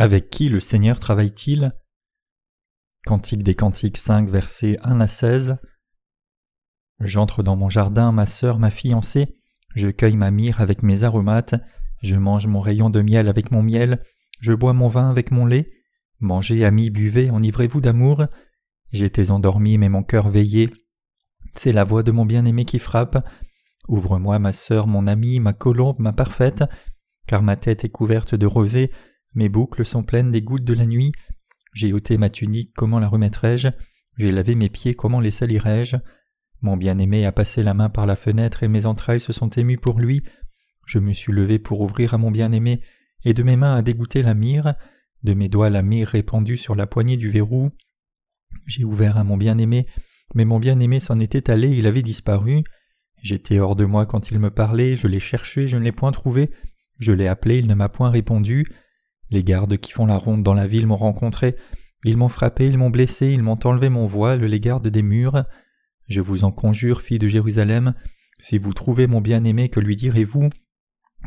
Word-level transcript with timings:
Avec 0.00 0.30
qui 0.30 0.48
le 0.48 0.60
Seigneur 0.60 1.00
travaille-t-il? 1.00 1.72
Cantique 3.04 3.42
des 3.42 3.56
Cantiques 3.56 3.96
5, 3.96 4.30
versets 4.30 4.78
1 4.84 5.00
à 5.00 5.08
16. 5.08 5.56
J'entre 7.00 7.42
dans 7.42 7.56
mon 7.56 7.68
jardin, 7.68 8.12
ma 8.12 8.24
sœur, 8.24 8.60
ma 8.60 8.70
fiancée, 8.70 9.34
je 9.74 9.88
cueille 9.88 10.16
ma 10.16 10.30
myrrhe 10.30 10.60
avec 10.60 10.84
mes 10.84 11.02
aromates, 11.02 11.56
je 12.00 12.14
mange 12.14 12.46
mon 12.46 12.60
rayon 12.60 12.90
de 12.90 13.02
miel 13.02 13.26
avec 13.26 13.50
mon 13.50 13.60
miel, 13.60 14.00
je 14.38 14.52
bois 14.52 14.72
mon 14.72 14.86
vin 14.86 15.10
avec 15.10 15.32
mon 15.32 15.46
lait. 15.46 15.68
Mangez, 16.20 16.64
amis, 16.64 16.90
buvez, 16.90 17.32
enivrez-vous 17.32 17.80
d'amour. 17.80 18.26
J'étais 18.92 19.32
endormi, 19.32 19.78
mais 19.78 19.88
mon 19.88 20.04
cœur 20.04 20.28
veillait. 20.28 20.70
C'est 21.56 21.72
la 21.72 21.82
voix 21.82 22.04
de 22.04 22.12
mon 22.12 22.24
bien-aimé 22.24 22.64
qui 22.66 22.78
frappe. 22.78 23.28
Ouvre-moi, 23.88 24.38
ma 24.38 24.52
sœur, 24.52 24.86
mon 24.86 25.08
amie, 25.08 25.40
ma 25.40 25.54
colombe, 25.54 25.98
ma 25.98 26.12
parfaite, 26.12 26.62
car 27.26 27.42
ma 27.42 27.56
tête 27.56 27.84
est 27.84 27.90
couverte 27.90 28.36
de 28.36 28.46
rosée, 28.46 28.92
mes 29.34 29.48
boucles 29.48 29.84
sont 29.84 30.02
pleines 30.02 30.30
des 30.30 30.42
gouttes 30.42 30.64
de 30.64 30.74
la 30.74 30.86
nuit. 30.86 31.12
J'ai 31.74 31.92
ôté 31.92 32.18
ma 32.18 32.30
tunique, 32.30 32.72
comment 32.74 32.98
la 32.98 33.08
remettrai-je? 33.08 33.68
J'ai 34.16 34.32
lavé 34.32 34.54
mes 34.54 34.68
pieds, 34.68 34.94
comment 34.94 35.20
les 35.20 35.30
salirai-je? 35.30 35.96
Mon 36.60 36.76
bien-aimé 36.76 37.24
a 37.24 37.32
passé 37.32 37.62
la 37.62 37.74
main 37.74 37.88
par 37.88 38.06
la 38.06 38.16
fenêtre 38.16 38.62
et 38.62 38.68
mes 38.68 38.86
entrailles 38.86 39.20
se 39.20 39.32
sont 39.32 39.50
émues 39.50 39.78
pour 39.78 40.00
lui. 40.00 40.22
Je 40.86 40.98
me 40.98 41.12
suis 41.12 41.32
levé 41.32 41.58
pour 41.58 41.80
ouvrir 41.80 42.14
à 42.14 42.18
mon 42.18 42.30
bien-aimé, 42.30 42.82
et 43.24 43.34
de 43.34 43.42
mes 43.42 43.56
mains 43.56 43.76
a 43.76 43.82
dégoûté 43.82 44.22
la 44.22 44.34
myrrhe, 44.34 44.74
de 45.22 45.34
mes 45.34 45.48
doigts 45.48 45.70
la 45.70 45.82
myrrhe 45.82 46.10
répandue 46.10 46.56
sur 46.56 46.74
la 46.74 46.86
poignée 46.86 47.16
du 47.16 47.30
verrou. 47.30 47.70
J'ai 48.66 48.84
ouvert 48.84 49.16
à 49.18 49.24
mon 49.24 49.36
bien-aimé, 49.36 49.86
mais 50.34 50.44
mon 50.44 50.58
bien-aimé 50.58 50.98
s'en 50.98 51.20
était 51.20 51.50
allé, 51.50 51.68
il 51.70 51.86
avait 51.86 52.02
disparu. 52.02 52.62
J'étais 53.22 53.58
hors 53.58 53.76
de 53.76 53.84
moi 53.84 54.06
quand 54.06 54.30
il 54.30 54.38
me 54.38 54.50
parlait, 54.50 54.96
je 54.96 55.06
l'ai 55.06 55.20
cherché, 55.20 55.68
je 55.68 55.76
ne 55.76 55.84
l'ai 55.84 55.92
point 55.92 56.12
trouvé, 56.12 56.50
je 56.98 57.12
l'ai 57.12 57.26
appelé, 57.26 57.58
il 57.58 57.66
ne 57.66 57.74
m'a 57.74 57.88
point 57.88 58.10
répondu. 58.10 58.64
Les 59.30 59.44
gardes 59.44 59.76
qui 59.76 59.92
font 59.92 60.06
la 60.06 60.16
ronde 60.16 60.42
dans 60.42 60.54
la 60.54 60.66
ville 60.66 60.86
m'ont 60.86 60.96
rencontré, 60.96 61.56
ils 62.04 62.16
m'ont 62.16 62.28
frappé, 62.28 62.66
ils 62.66 62.78
m'ont 62.78 62.90
blessé, 62.90 63.32
ils 63.32 63.42
m'ont 63.42 63.58
enlevé 63.64 63.88
mon 63.88 64.06
voile, 64.06 64.44
les 64.44 64.60
gardes 64.60 64.88
des 64.88 65.02
murs. 65.02 65.44
Je 66.08 66.20
vous 66.20 66.44
en 66.44 66.52
conjure, 66.52 67.02
fille 67.02 67.18
de 67.18 67.28
Jérusalem, 67.28 67.94
si 68.38 68.58
vous 68.58 68.72
trouvez 68.72 69.06
mon 69.06 69.20
bien-aimé, 69.20 69.68
que 69.68 69.80
lui 69.80 69.96
direz-vous 69.96 70.48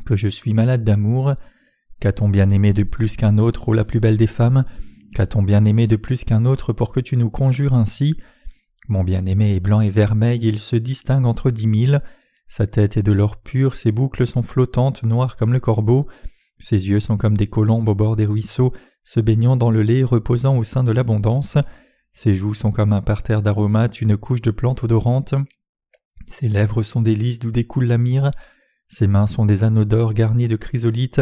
Que 0.05 0.16
je 0.16 0.29
suis 0.29 0.53
malade 0.53 0.83
d'amour? 0.83 1.35
Qu'a-t-on 1.99 2.29
bien-aimé 2.29 2.73
de 2.73 2.83
plus 2.83 3.17
qu'un 3.17 3.38
autre, 3.38 3.69
ô 3.69 3.73
la 3.73 3.83
plus 3.83 3.99
belle 3.99 4.17
des 4.17 4.27
femmes? 4.27 4.63
Qu'a-t-on 5.13 5.44
bien-aimé 5.44 5.88
de 5.88 5.97
plus 5.97 6.23
qu'un 6.23 6.45
autre 6.45 6.72
pour 6.72 6.91
que 6.91 7.02
tu 7.02 7.17
nous 7.17 7.29
conjures 7.29 7.73
ainsi? 7.73 8.16
Mon 8.88 9.03
bien-aimé 9.03 9.55
est 9.55 9.59
blanc 9.59 9.81
et 9.81 9.89
vermeil, 9.89 10.39
il 10.41 10.57
se 10.57 10.77
distingue 10.77 11.25
entre 11.25 11.52
dix 11.52 11.67
mille. 11.67 12.02
Sa 12.47 12.66
tête 12.66 12.97
est 12.97 13.03
de 13.03 13.11
l'or 13.11 13.41
pur, 13.41 13.75
ses 13.75 13.91
boucles 13.91 14.25
sont 14.25 14.41
flottantes, 14.41 15.03
noires 15.03 15.35
comme 15.35 15.53
le 15.53 15.59
corbeau. 15.59 16.07
Ses 16.62 16.88
yeux 16.88 17.00
sont 17.00 17.17
comme 17.17 17.36
des 17.36 17.48
colombes 17.48 17.90
au 17.90 17.95
bord 17.95 18.16
des 18.16 18.28
ruisseaux, 18.28 18.72
se 19.04 19.20
baignant 19.20 19.58
dans 19.58 19.72
le 19.72 19.81
lait 19.81 20.04
reposant 20.04 20.56
au 20.56 20.64
sein 20.64 20.84
de 20.84 20.92
l'abondance. 20.92 21.58
Ses 22.14 22.36
joues 22.36 22.53
sont 22.53 22.72
comme 22.72 22.94
un 22.94 23.02
parterre 23.02 23.42
d'aromates, 23.42 24.00
une 24.00 24.16
couche 24.16 24.44
de 24.44 24.52
plantes 24.52 24.84
odorantes. 24.84 25.34
Ses 26.28 26.50
lèvres 26.50 26.84
sont 26.84 27.02
des 27.02 27.16
lys 27.16 27.40
d'où 27.40 27.52
découle 27.52 27.86
la 27.86 27.98
myrrhe. 27.98 28.30
Ses 28.88 29.08
mains 29.08 29.26
sont 29.26 29.45
des 29.45 29.64
anneaux 29.64 29.86
d'or 29.86 30.14
garnis 30.14 30.48
de 30.48 30.56
chrysolites. 30.56 31.22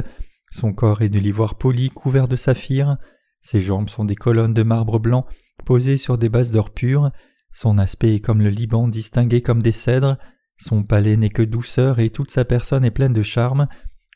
Son 0.52 0.74
corps 0.74 1.02
est 1.02 1.10
de 1.10 1.20
l'ivoire 1.20 1.56
poli 1.56 1.90
couvert 1.90 2.28
de 2.28 2.36
saphir. 2.36 2.98
Ses 3.42 3.62
jambes 3.62 3.90
sont 3.90 4.04
des 4.04 4.16
colonnes 4.16 4.54
de 4.54 4.64
marbre 4.64 5.00
blanc 5.00 5.26
posées 5.64 5.98
sur 5.98 6.18
des 6.18 6.28
bases 6.28 6.52
d'or 6.52 6.72
pur. 6.72 7.12
Son 7.54 7.78
aspect 7.78 8.16
est 8.16 8.20
comme 8.20 8.42
le 8.42 8.50
Liban 8.50 8.90
distingué 8.90 9.42
comme 9.42 9.62
des 9.62 9.72
cèdres. 9.72 10.18
Son 10.58 10.84
palais 10.84 11.16
n'est 11.16 11.30
que 11.30 11.44
douceur 11.44 12.00
et 12.00 12.10
toute 12.10 12.30
sa 12.30 12.44
personne 12.44 12.84
est 12.84 12.92
pleine 12.92 13.14
de 13.14 13.24
charme. 13.24 13.68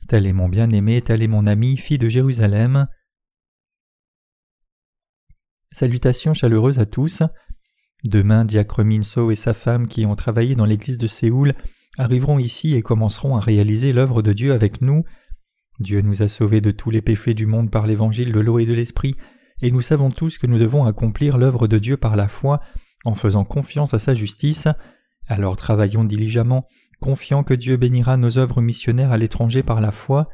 Tel 0.08 0.28
est 0.28 0.34
mon 0.34 0.50
bien-aimé, 0.50 1.02
tel 1.02 1.24
est 1.24 1.28
mon 1.28 1.48
ami, 1.48 1.78
fille 1.78 1.98
de 1.98 2.10
Jérusalem. 2.10 2.88
Salutations 5.72 6.34
chaleureuses 6.34 6.80
à 6.80 6.86
tous. 6.86 7.24
Demain, 8.04 8.44
Diacre 8.44 8.84
Minso 8.84 9.32
et 9.32 9.36
sa 9.36 9.54
femme 9.54 9.88
qui 9.88 10.06
ont 10.06 10.16
travaillé 10.16 10.56
dans 10.56 10.66
l'église 10.66 10.98
de 10.98 11.08
Séoul 11.08 11.54
arriveront 11.98 12.38
ici 12.38 12.76
et 12.76 12.82
commenceront 12.82 13.38
à 13.38 13.40
réaliser 13.40 13.94
l'œuvre 13.94 14.22
de 14.22 14.34
Dieu 14.34 14.52
avec 14.52 14.82
nous. 14.82 15.04
Dieu 15.80 16.02
nous 16.02 16.22
a 16.22 16.28
sauvés 16.28 16.62
de 16.62 16.72
tous 16.72 16.92
les 16.92 17.02
péchés 17.02 17.34
du 17.34 17.46
monde 17.46 17.72
par 17.72 17.88
l'évangile 17.88 18.34
de 18.34 18.40
l'eau 18.40 18.60
et 18.60 18.66
de 18.66 18.74
l'esprit, 18.74 19.16
et 19.62 19.72
nous 19.72 19.82
savons 19.82 20.12
tous 20.12 20.38
que 20.38 20.48
nous 20.48 20.60
devons 20.60 20.86
accomplir 20.86 21.38
l'œuvre 21.38 21.68
de 21.68 21.80
Dieu 21.80 21.96
par 21.96 22.16
la 22.16 22.28
foi 22.28 22.60
en 23.06 23.16
faisant 23.16 23.46
confiance 23.46 23.94
à 23.94 24.00
sa 24.00 24.14
justice. 24.14 24.68
Alors 25.28 25.56
travaillons 25.56 26.04
diligemment 26.04 26.68
confiant 27.04 27.44
que 27.44 27.54
Dieu 27.54 27.76
bénira 27.76 28.16
nos 28.16 28.38
œuvres 28.38 28.62
missionnaires 28.62 29.12
à 29.12 29.18
l'étranger 29.18 29.62
par 29.62 29.82
la 29.82 29.92
foi. 29.92 30.30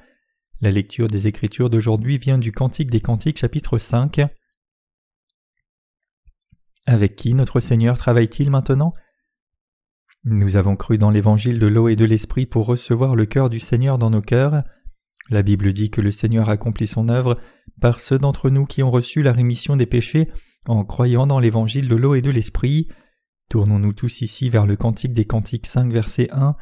La 0.61 0.69
lecture 0.69 1.07
des 1.07 1.25
Écritures 1.25 1.71
d'aujourd'hui 1.71 2.19
vient 2.19 2.37
du 2.37 2.51
Cantique 2.51 2.91
des 2.91 3.01
Cantiques 3.01 3.39
chapitre 3.39 3.79
5. 3.79 4.21
Avec 6.85 7.15
qui 7.15 7.33
notre 7.33 7.59
Seigneur 7.59 7.97
travaille-t-il 7.97 8.51
maintenant? 8.51 8.93
Nous 10.25 10.57
avons 10.57 10.75
cru 10.75 10.99
dans 10.99 11.09
l'évangile 11.09 11.57
de 11.57 11.65
l'eau 11.65 11.87
et 11.87 11.95
de 11.95 12.05
l'esprit 12.05 12.45
pour 12.45 12.67
recevoir 12.67 13.15
le 13.15 13.25
cœur 13.25 13.49
du 13.49 13.59
Seigneur 13.59 13.97
dans 13.97 14.11
nos 14.11 14.21
cœurs. 14.21 14.63
La 15.31 15.41
Bible 15.41 15.73
dit 15.73 15.89
que 15.89 16.01
le 16.01 16.11
Seigneur 16.11 16.49
accomplit 16.49 16.85
son 16.85 17.09
œuvre 17.09 17.39
par 17.81 17.99
ceux 17.99 18.19
d'entre 18.19 18.51
nous 18.51 18.67
qui 18.67 18.83
ont 18.83 18.91
reçu 18.91 19.23
la 19.23 19.31
rémission 19.31 19.75
des 19.75 19.87
péchés 19.87 20.29
en 20.67 20.85
croyant 20.85 21.25
dans 21.25 21.39
l'évangile 21.39 21.89
de 21.89 21.95
l'eau 21.95 22.13
et 22.13 22.21
de 22.21 22.29
l'esprit. 22.29 22.89
Tournons-nous 23.49 23.93
tous 23.93 24.21
ici 24.21 24.51
vers 24.51 24.67
le 24.67 24.75
Cantique 24.75 25.15
des 25.15 25.25
Cantiques 25.25 25.65
5, 25.65 25.91
verset 25.91 26.27
1. 26.31 26.55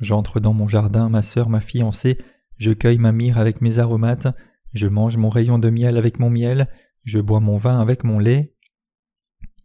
J'entre 0.00 0.40
dans 0.40 0.52
mon 0.52 0.66
jardin, 0.66 1.08
ma 1.08 1.22
sœur, 1.22 1.48
ma 1.48 1.60
fiancée, 1.60 2.18
je 2.58 2.72
cueille 2.72 2.98
ma 2.98 3.12
myrrhe 3.12 3.38
avec 3.38 3.60
mes 3.60 3.78
aromates, 3.78 4.26
je 4.74 4.88
mange 4.88 5.16
mon 5.16 5.28
rayon 5.28 5.60
de 5.60 5.70
miel 5.70 5.96
avec 5.96 6.18
mon 6.18 6.28
miel, 6.28 6.66
je 7.04 7.20
bois 7.20 7.38
mon 7.38 7.58
vin 7.58 7.80
avec 7.80 8.02
mon 8.02 8.18
lait. 8.18 8.56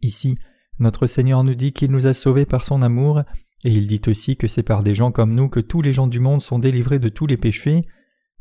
Ici, 0.02 0.36
notre 0.78 1.08
Seigneur 1.08 1.42
nous 1.42 1.56
dit 1.56 1.72
qu'il 1.72 1.90
nous 1.90 2.06
a 2.06 2.14
sauvés 2.14 2.46
par 2.46 2.64
son 2.64 2.80
amour, 2.80 3.22
et 3.64 3.72
il 3.72 3.88
dit 3.88 4.02
aussi 4.06 4.36
que 4.36 4.46
c'est 4.46 4.62
par 4.62 4.84
des 4.84 4.94
gens 4.94 5.10
comme 5.10 5.34
nous 5.34 5.48
que 5.48 5.58
tous 5.58 5.82
les 5.82 5.92
gens 5.92 6.06
du 6.06 6.20
monde 6.20 6.42
sont 6.42 6.60
délivrés 6.60 7.00
de 7.00 7.08
tous 7.08 7.26
les 7.26 7.36
péchés. 7.36 7.82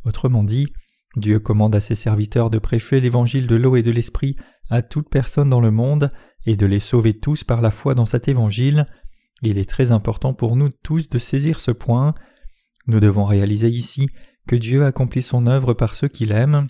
Autrement 0.06 0.44
dit, 0.44 0.68
Dieu 1.16 1.40
commande 1.40 1.74
à 1.74 1.82
ses 1.82 1.96
serviteurs 1.96 2.52
de 2.52 2.60
prêcher 2.60 3.02
l'évangile 3.02 3.48
de 3.48 3.56
l'eau 3.56 3.76
et 3.76 3.84
de 3.84 3.92
l'esprit 3.92 4.36
à 4.72 4.82
toute 4.82 5.10
personne 5.10 5.50
dans 5.50 5.62
le 5.62 5.70
monde, 5.70 6.12
et 6.48 6.56
de 6.56 6.66
les 6.66 6.80
sauver 6.80 7.14
tous 7.14 7.44
par 7.44 7.62
la 7.62 7.70
foi 7.70 7.94
dans 7.94 8.08
cet 8.08 8.28
évangile. 8.28 8.88
Il 9.44 9.58
est 9.58 9.70
très 9.70 9.92
important 9.92 10.34
pour 10.34 10.56
nous 10.56 10.70
tous 10.70 11.10
de 11.10 11.20
saisir 11.20 11.60
ce 11.60 11.72
point. 11.72 12.16
Nous 12.88 13.00
devons 13.00 13.26
réaliser 13.26 13.70
ici 13.70 14.08
que 14.48 14.56
Dieu 14.56 14.86
accomplit 14.86 15.22
son 15.22 15.46
œuvre 15.46 15.74
par 15.74 15.94
ceux 15.94 16.08
qu'il 16.08 16.32
aime, 16.32 16.68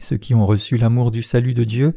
ceux 0.00 0.16
qui 0.16 0.34
ont 0.34 0.46
reçu 0.46 0.76
l'amour 0.76 1.10
du 1.10 1.22
salut 1.22 1.54
de 1.54 1.64
Dieu. 1.64 1.94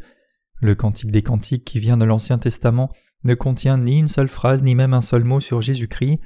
Le 0.62 0.76
cantique 0.76 1.12
des 1.12 1.24
cantiques 1.24 1.66
qui 1.66 1.80
vient 1.80 1.98
de 1.98 2.06
l'Ancien 2.06 2.38
Testament 2.38 2.92
ne 3.24 3.34
contient 3.34 3.78
ni 3.78 3.98
une 3.98 4.08
seule 4.08 4.28
phrase 4.28 4.62
ni 4.62 4.76
même 4.76 4.94
un 4.94 5.02
seul 5.02 5.24
mot 5.24 5.40
sur 5.40 5.62
Jésus-Christ. 5.62 6.20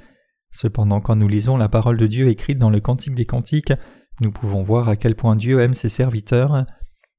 Cependant, 0.50 1.00
quand 1.00 1.16
nous 1.16 1.28
lisons 1.28 1.56
la 1.56 1.68
parole 1.68 1.96
de 1.96 2.06
Dieu 2.06 2.28
écrite 2.28 2.58
dans 2.58 2.70
le 2.70 2.80
cantique 2.80 3.14
des 3.14 3.26
cantiques, 3.26 3.72
nous 4.22 4.30
pouvons 4.30 4.62
voir 4.62 4.88
à 4.88 4.96
quel 4.96 5.14
point 5.14 5.36
Dieu 5.36 5.60
aime 5.60 5.74
ses 5.74 5.90
serviteurs. 5.90 6.64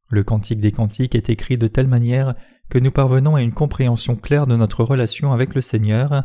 Le 0.09 0.23
cantique 0.23 0.59
des 0.59 0.71
cantiques 0.71 1.15
est 1.15 1.29
écrit 1.29 1.57
de 1.57 1.67
telle 1.67 1.87
manière 1.87 2.35
que 2.69 2.79
nous 2.79 2.91
parvenons 2.91 3.35
à 3.35 3.41
une 3.41 3.53
compréhension 3.53 4.15
claire 4.15 4.47
de 4.47 4.55
notre 4.55 4.83
relation 4.83 5.33
avec 5.33 5.53
le 5.53 5.61
Seigneur. 5.61 6.23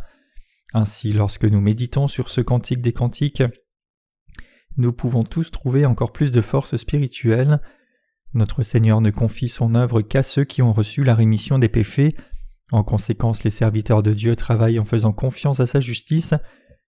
Ainsi, 0.72 1.12
lorsque 1.12 1.44
nous 1.44 1.60
méditons 1.60 2.09
sur 2.09 2.28
ce 2.28 2.41
cantique 2.41 2.81
des 2.81 2.93
cantiques, 2.93 3.43
nous 4.76 4.93
pouvons 4.93 5.25
tous 5.25 5.50
trouver 5.50 5.84
encore 5.84 6.12
plus 6.12 6.32
de 6.32 6.41
force 6.41 6.76
spirituelle. 6.76 7.60
Notre 8.34 8.62
Seigneur 8.62 9.00
ne 9.00 9.10
confie 9.10 9.48
son 9.48 9.75
œuvre 9.75 10.00
qu'à 10.00 10.23
ceux 10.23 10.44
qui 10.44 10.62
ont 10.62 10.73
reçu 10.73 11.05
la 11.05 11.14
rémission 11.14 11.58
des 11.58 11.69
péchés. 11.69 12.17
En 12.70 12.82
conséquence, 12.82 13.44
les 13.44 13.50
serviteurs 13.50 14.02
de 14.02 14.14
Dieu 14.14 14.34
travaillent 14.34 14.79
en 14.79 14.84
faisant 14.84 15.12
confiance 15.12 15.61
à 15.61 15.67
sa 15.67 15.81
justice. 15.81 16.32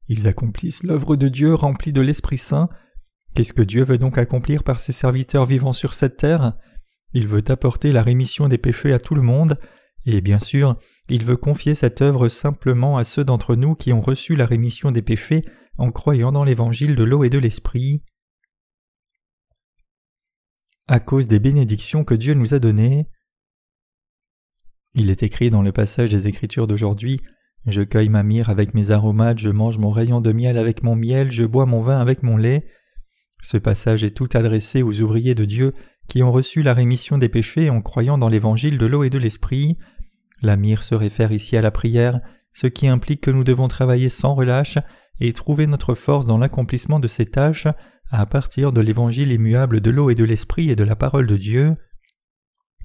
Ils 0.09 0.27
accomplissent 0.27 0.83
l'œuvre 0.83 1.17
de 1.17 1.29
Dieu 1.29 1.55
remplie 1.55 1.93
de 1.93 2.01
l'Esprit 2.01 2.39
Saint. 2.39 2.71
Qu'est-ce 3.35 3.53
que 3.53 3.63
Dieu 3.63 3.85
veut 3.85 3.99
donc 3.99 4.17
accomplir 4.17 4.63
par 4.63 4.81
ses 4.81 4.93
serviteurs 4.93 5.45
vivant 5.45 5.73
sur 5.75 5.93
cette 5.93 6.17
terre? 6.17 6.55
Il 7.15 7.29
veut 7.29 7.45
apporter 7.49 7.93
la 7.93 8.03
rémission 8.03 8.49
des 8.49 8.59
péchés 8.59 8.93
à 8.93 8.99
tout 8.99 9.15
le 9.15 9.23
monde, 9.23 9.59
et 10.05 10.21
bien 10.21 10.39
sûr, 10.39 10.77
il 11.09 11.25
veut 11.25 11.37
confier 11.37 11.75
cette 11.75 12.03
œuvre 12.03 12.29
simplement 12.29 12.99
à 12.99 13.05
ceux 13.05 13.25
d'entre 13.25 13.57
nous 13.57 13.75
qui 13.75 13.93
ont 13.93 14.01
reçu 14.01 14.37
la 14.37 14.47
rémission 14.47 14.91
des 14.91 15.01
péchés 15.01 15.45
en 15.79 15.91
croyant 15.91 16.33
dans 16.33 16.45
l'évangile 16.45 16.95
de 16.95 17.05
l'eau 17.05 17.25
et 17.25 17.31
de 17.31 17.39
l'esprit. 17.39 18.03
À 20.87 21.01
cause 21.01 21.27
des 21.29 21.39
bénédictions 21.39 22.05
que 22.05 22.15
Dieu 22.15 22.35
nous 22.35 22.53
a 22.53 22.59
données. 22.59 23.07
Il 24.95 25.09
est 25.09 25.23
écrit 25.23 25.51
dans 25.51 25.63
le 25.63 25.73
passage 25.73 26.11
des 26.11 26.29
Écritures 26.29 26.67
d'aujourd'hui 26.67 27.21
Je 27.67 27.83
cueille 27.83 28.11
ma 28.11 28.23
myrrhe 28.23 28.51
avec 28.51 28.75
mes 28.75 28.91
aromates, 28.91 29.39
je 29.39 29.51
mange 29.51 29.79
mon 29.79 29.91
rayon 29.91 30.21
de 30.21 30.33
miel 30.33 30.59
avec 30.59 30.83
mon 30.83 30.97
miel, 30.97 31.31
je 31.31 31.45
bois 31.45 31.65
mon 31.65 31.81
vin 31.81 32.01
avec 32.01 32.23
mon 32.23 32.37
lait. 32.37 32.67
Ce 33.43 33.57
passage 33.57 34.05
est 34.05 34.17
tout 34.17 34.29
adressé 34.35 34.83
aux 34.83 35.01
ouvriers 35.01 35.35
de 35.35 35.45
Dieu 35.45 35.75
qui 36.09 36.23
ont 36.23 36.33
reçu 36.33 36.63
la 36.63 36.75
rémission 36.75 37.19
des 37.19 37.29
péchés 37.29 37.71
en 37.71 37.81
croyant 37.81 38.19
dans 38.19 38.29
l'évangile 38.29 38.79
de 38.79 38.87
l'eau 38.87 39.05
et 39.05 39.11
de 39.11 39.19
l'esprit. 39.19 39.79
La 40.43 40.57
myrrhe 40.57 40.83
se 40.83 40.95
réfère 40.95 41.33
ici 41.33 41.57
à 41.57 41.63
la 41.63 41.71
prière, 41.71 42.21
ce 42.53 42.67
qui 42.67 42.87
implique 42.87 43.21
que 43.21 43.31
nous 43.31 43.45
devons 43.45 43.69
travailler 43.69 44.09
sans 44.09 44.35
relâche 44.35 44.79
et 45.21 45.33
trouver 45.33 45.67
notre 45.67 45.95
force 45.95 46.27
dans 46.27 46.39
l'accomplissement 46.39 47.01
de 47.01 47.09
ces 47.09 47.27
tâches 47.27 47.69
à 48.11 48.27
partir 48.27 48.73
de 48.73 48.81
l'évangile 48.81 49.33
immuable 49.33 49.81
de 49.81 49.91
l'eau 49.91 50.11
et 50.11 50.15
de 50.15 50.25
l'esprit 50.25 50.71
et 50.71 50.77
de 50.77 50.85
la 50.85 50.97
parole 50.97 51.27
de 51.27 51.37
Dieu. 51.37 51.77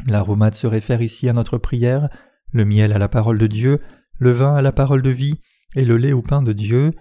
L'aromate 0.08 0.56
se 0.56 0.68
réfère 0.68 1.02
ici 1.02 1.28
à 1.28 1.34
notre 1.34 1.58
prière, 1.58 2.10
le 2.52 2.66
miel 2.66 2.94
à 2.94 2.98
la 2.98 3.10
parole 3.10 3.38
de 3.38 3.48
Dieu, 3.48 3.80
le 4.18 4.32
vin 4.32 4.56
à 4.56 4.62
la 4.62 4.72
parole 4.72 5.02
de 5.02 5.10
vie, 5.10 5.36
et 5.76 5.86
le 5.86 5.98
lait 5.98 6.14
au 6.14 6.22
pain 6.22 6.42
de 6.42 6.54
Dieu. 6.54 6.92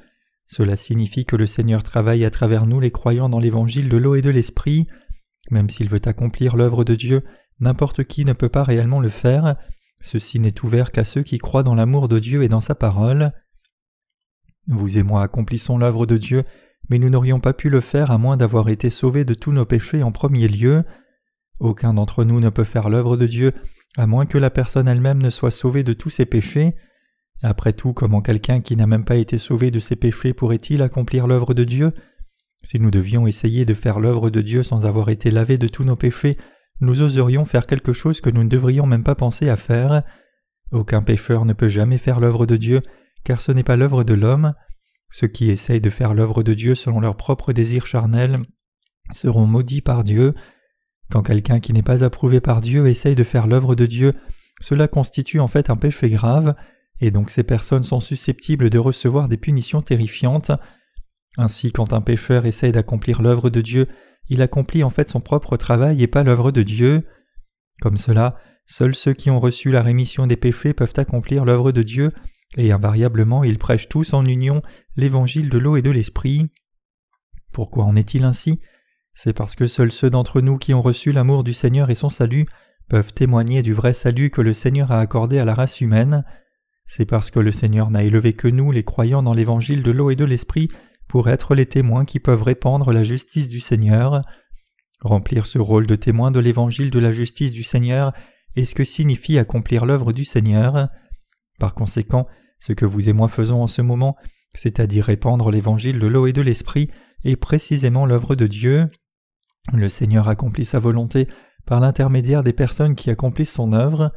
Cela 0.46 0.76
signifie 0.76 1.24
que 1.24 1.36
le 1.36 1.46
Seigneur 1.46 1.82
travaille 1.82 2.24
à 2.24 2.30
travers 2.30 2.66
nous 2.66 2.80
les 2.80 2.90
croyants 2.90 3.28
dans 3.28 3.38
l'évangile 3.38 3.88
de 3.88 3.96
l'eau 3.96 4.14
et 4.14 4.22
de 4.22 4.30
l'esprit. 4.30 4.86
Même 5.50 5.70
s'il 5.70 5.88
veut 5.88 6.00
accomplir 6.04 6.56
l'œuvre 6.56 6.84
de 6.84 6.94
Dieu, 6.94 7.24
n'importe 7.60 8.04
qui 8.04 8.24
ne 8.24 8.32
peut 8.32 8.48
pas 8.48 8.64
réellement 8.64 9.00
le 9.00 9.08
faire. 9.08 9.56
Ceci 10.02 10.38
n'est 10.38 10.64
ouvert 10.64 10.92
qu'à 10.92 11.04
ceux 11.04 11.22
qui 11.22 11.38
croient 11.38 11.62
dans 11.62 11.74
l'amour 11.74 12.08
de 12.08 12.18
Dieu 12.18 12.42
et 12.42 12.48
dans 12.48 12.60
sa 12.60 12.74
parole. 12.74 13.32
Vous 14.66 14.98
et 14.98 15.02
moi 15.02 15.22
accomplissons 15.22 15.78
l'œuvre 15.78 16.06
de 16.06 16.18
Dieu, 16.18 16.44
mais 16.90 16.98
nous 16.98 17.10
n'aurions 17.10 17.40
pas 17.40 17.54
pu 17.54 17.70
le 17.70 17.80
faire 17.80 18.10
à 18.10 18.18
moins 18.18 18.36
d'avoir 18.36 18.68
été 18.68 18.90
sauvés 18.90 19.24
de 19.24 19.34
tous 19.34 19.52
nos 19.52 19.64
péchés 19.64 20.02
en 20.02 20.12
premier 20.12 20.48
lieu. 20.48 20.84
Aucun 21.58 21.94
d'entre 21.94 22.24
nous 22.24 22.40
ne 22.40 22.50
peut 22.50 22.64
faire 22.64 22.88
l'œuvre 22.88 23.16
de 23.16 23.26
Dieu 23.26 23.52
à 23.96 24.06
moins 24.06 24.26
que 24.26 24.38
la 24.38 24.50
personne 24.50 24.88
elle-même 24.88 25.22
ne 25.22 25.30
soit 25.30 25.50
sauvée 25.50 25.82
de 25.82 25.92
tous 25.92 26.10
ses 26.10 26.26
péchés. 26.26 26.76
Après 27.42 27.72
tout, 27.72 27.92
comment 27.92 28.20
quelqu'un 28.20 28.60
qui 28.60 28.76
n'a 28.76 28.86
même 28.86 29.04
pas 29.04 29.16
été 29.16 29.38
sauvé 29.38 29.70
de 29.70 29.80
ses 29.80 29.96
péchés 29.96 30.32
pourrait-il 30.32 30.82
accomplir 30.82 31.26
l'œuvre 31.26 31.54
de 31.54 31.64
Dieu? 31.64 31.92
Si 32.70 32.78
nous 32.78 32.90
devions 32.90 33.26
essayer 33.26 33.64
de 33.64 33.72
faire 33.72 33.98
l'œuvre 33.98 34.28
de 34.28 34.42
Dieu 34.42 34.62
sans 34.62 34.84
avoir 34.84 35.08
été 35.08 35.30
lavés 35.30 35.56
de 35.56 35.68
tous 35.68 35.84
nos 35.84 35.96
péchés, 35.96 36.36
nous 36.82 37.00
oserions 37.00 37.46
faire 37.46 37.66
quelque 37.66 37.94
chose 37.94 38.20
que 38.20 38.28
nous 38.28 38.44
ne 38.44 38.50
devrions 38.50 38.84
même 38.84 39.04
pas 39.04 39.14
penser 39.14 39.48
à 39.48 39.56
faire. 39.56 40.02
Aucun 40.70 41.00
pécheur 41.00 41.46
ne 41.46 41.54
peut 41.54 41.70
jamais 41.70 41.96
faire 41.96 42.20
l'œuvre 42.20 42.44
de 42.44 42.58
Dieu, 42.58 42.82
car 43.24 43.40
ce 43.40 43.52
n'est 43.52 43.62
pas 43.62 43.76
l'œuvre 43.76 44.04
de 44.04 44.12
l'homme. 44.12 44.52
Ceux 45.10 45.28
qui 45.28 45.50
essayent 45.50 45.80
de 45.80 45.88
faire 45.88 46.12
l'œuvre 46.12 46.42
de 46.42 46.52
Dieu 46.52 46.74
selon 46.74 47.00
leurs 47.00 47.16
propres 47.16 47.54
désirs 47.54 47.86
charnels 47.86 48.42
seront 49.14 49.46
maudits 49.46 49.80
par 49.80 50.04
Dieu. 50.04 50.34
Quand 51.10 51.22
quelqu'un 51.22 51.60
qui 51.60 51.72
n'est 51.72 51.82
pas 51.82 52.04
approuvé 52.04 52.42
par 52.42 52.60
Dieu 52.60 52.86
essaye 52.86 53.14
de 53.14 53.24
faire 53.24 53.46
l'œuvre 53.46 53.76
de 53.76 53.86
Dieu, 53.86 54.12
cela 54.60 54.88
constitue 54.88 55.40
en 55.40 55.48
fait 55.48 55.70
un 55.70 55.76
péché 55.76 56.10
grave, 56.10 56.54
et 57.00 57.10
donc 57.12 57.30
ces 57.30 57.44
personnes 57.44 57.84
sont 57.84 58.00
susceptibles 58.00 58.68
de 58.68 58.78
recevoir 58.78 59.28
des 59.28 59.38
punitions 59.38 59.80
terrifiantes. 59.80 60.52
Ainsi, 61.38 61.70
quand 61.70 61.92
un 61.92 62.00
pécheur 62.00 62.46
essaye 62.46 62.72
d'accomplir 62.72 63.22
l'œuvre 63.22 63.48
de 63.48 63.60
Dieu, 63.60 63.86
il 64.28 64.42
accomplit 64.42 64.82
en 64.82 64.90
fait 64.90 65.08
son 65.08 65.20
propre 65.20 65.56
travail 65.56 66.02
et 66.02 66.08
pas 66.08 66.24
l'œuvre 66.24 66.50
de 66.50 66.64
Dieu. 66.64 67.06
Comme 67.80 67.96
cela, 67.96 68.36
seuls 68.66 68.96
ceux 68.96 69.12
qui 69.12 69.30
ont 69.30 69.38
reçu 69.38 69.70
la 69.70 69.80
rémission 69.80 70.26
des 70.26 70.36
péchés 70.36 70.74
peuvent 70.74 70.92
accomplir 70.96 71.44
l'œuvre 71.44 71.70
de 71.70 71.82
Dieu, 71.82 72.12
et 72.56 72.72
invariablement 72.72 73.44
ils 73.44 73.56
prêchent 73.56 73.88
tous 73.88 74.14
en 74.14 74.26
union 74.26 74.62
l'évangile 74.96 75.48
de 75.48 75.58
l'eau 75.58 75.76
et 75.76 75.82
de 75.82 75.92
l'esprit. 75.92 76.50
Pourquoi 77.52 77.84
en 77.84 77.94
est-il 77.94 78.24
ainsi? 78.24 78.60
C'est 79.14 79.32
parce 79.32 79.54
que 79.54 79.68
seuls 79.68 79.92
ceux 79.92 80.10
d'entre 80.10 80.40
nous 80.40 80.58
qui 80.58 80.74
ont 80.74 80.82
reçu 80.82 81.12
l'amour 81.12 81.44
du 81.44 81.52
Seigneur 81.52 81.88
et 81.88 81.94
son 81.94 82.10
salut 82.10 82.46
peuvent 82.88 83.14
témoigner 83.14 83.62
du 83.62 83.74
vrai 83.74 83.92
salut 83.92 84.30
que 84.30 84.40
le 84.40 84.54
Seigneur 84.54 84.90
a 84.90 84.98
accordé 84.98 85.38
à 85.38 85.44
la 85.44 85.54
race 85.54 85.80
humaine. 85.80 86.24
C'est 86.86 87.04
parce 87.04 87.30
que 87.30 87.38
le 87.38 87.52
Seigneur 87.52 87.90
n'a 87.90 88.02
élevé 88.02 88.32
que 88.32 88.48
nous, 88.48 88.72
les 88.72 88.82
croyants 88.82 89.22
dans 89.22 89.34
l'évangile 89.34 89.84
de 89.84 89.90
l'eau 89.92 90.10
et 90.10 90.16
de 90.16 90.24
l'esprit, 90.24 90.68
pour 91.08 91.28
être 91.28 91.54
les 91.54 91.66
témoins 91.66 92.04
qui 92.04 92.20
peuvent 92.20 92.42
répandre 92.42 92.92
la 92.92 93.02
justice 93.02 93.48
du 93.48 93.60
Seigneur. 93.60 94.22
Remplir 95.00 95.46
ce 95.46 95.58
rôle 95.58 95.86
de 95.86 95.96
témoin 95.96 96.30
de 96.30 96.40
l'évangile 96.40 96.90
de 96.90 96.98
la 96.98 97.12
justice 97.12 97.52
du 97.52 97.62
Seigneur 97.62 98.12
est 98.56 98.64
ce 98.64 98.74
que 98.74 98.84
signifie 98.84 99.38
accomplir 99.38 99.86
l'œuvre 99.86 100.12
du 100.12 100.24
Seigneur. 100.24 100.88
Par 101.58 101.74
conséquent, 101.74 102.26
ce 102.58 102.72
que 102.72 102.84
vous 102.84 103.08
et 103.08 103.12
moi 103.12 103.28
faisons 103.28 103.62
en 103.62 103.66
ce 103.66 103.82
moment, 103.82 104.16
c'est-à-dire 104.54 105.04
répandre 105.04 105.50
l'évangile 105.50 105.98
de 105.98 106.06
l'eau 106.06 106.26
et 106.26 106.32
de 106.32 106.42
l'esprit, 106.42 106.90
est 107.24 107.36
précisément 107.36 108.06
l'œuvre 108.06 108.34
de 108.34 108.46
Dieu. 108.46 108.90
Le 109.72 109.88
Seigneur 109.88 110.28
accomplit 110.28 110.64
sa 110.64 110.78
volonté 110.78 111.28
par 111.66 111.80
l'intermédiaire 111.80 112.42
des 112.42 112.52
personnes 112.52 112.94
qui 112.94 113.10
accomplissent 113.10 113.52
son 113.52 113.72
œuvre. 113.72 114.12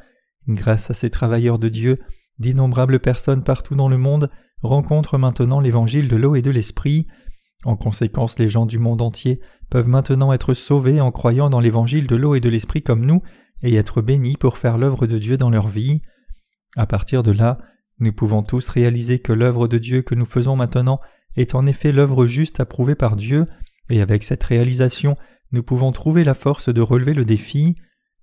Grâce 0.47 0.89
à 0.89 0.93
ces 0.93 1.09
travailleurs 1.09 1.59
de 1.59 1.69
Dieu, 1.69 1.99
d'innombrables 2.39 2.99
personnes 2.99 3.43
partout 3.43 3.75
dans 3.75 3.89
le 3.89 3.97
monde 3.97 4.29
rencontrent 4.63 5.17
maintenant 5.17 5.59
l'évangile 5.59 6.07
de 6.07 6.15
l'eau 6.15 6.35
et 6.35 6.41
de 6.41 6.51
l'esprit. 6.51 7.07
En 7.63 7.75
conséquence, 7.75 8.39
les 8.39 8.49
gens 8.49 8.65
du 8.65 8.79
monde 8.79 9.01
entier 9.01 9.39
peuvent 9.69 9.87
maintenant 9.87 10.33
être 10.33 10.53
sauvés 10.53 11.01
en 11.01 11.11
croyant 11.11 11.49
dans 11.49 11.59
l'évangile 11.59 12.07
de 12.07 12.15
l'eau 12.15 12.35
et 12.35 12.39
de 12.39 12.49
l'esprit 12.49 12.81
comme 12.81 13.05
nous 13.05 13.21
et 13.63 13.75
être 13.75 14.01
bénis 14.01 14.35
pour 14.37 14.57
faire 14.57 14.77
l'œuvre 14.77 15.07
de 15.07 15.17
Dieu 15.17 15.37
dans 15.37 15.49
leur 15.49 15.67
vie. 15.67 16.01
À 16.75 16.85
partir 16.85 17.23
de 17.23 17.31
là, 17.31 17.59
nous 17.99 18.13
pouvons 18.13 18.41
tous 18.41 18.67
réaliser 18.69 19.19
que 19.19 19.33
l'œuvre 19.33 19.67
de 19.67 19.77
Dieu 19.77 20.01
que 20.01 20.15
nous 20.15 20.25
faisons 20.25 20.55
maintenant 20.55 20.99
est 21.35 21.55
en 21.55 21.65
effet 21.67 21.91
l'œuvre 21.91 22.25
juste 22.25 22.59
approuvée 22.59 22.95
par 22.95 23.15
Dieu, 23.15 23.45
et 23.89 24.01
avec 24.01 24.23
cette 24.23 24.43
réalisation, 24.43 25.15
nous 25.51 25.63
pouvons 25.63 25.91
trouver 25.91 26.23
la 26.23 26.33
force 26.33 26.69
de 26.69 26.81
relever 26.81 27.13
le 27.13 27.25
défi. 27.25 27.75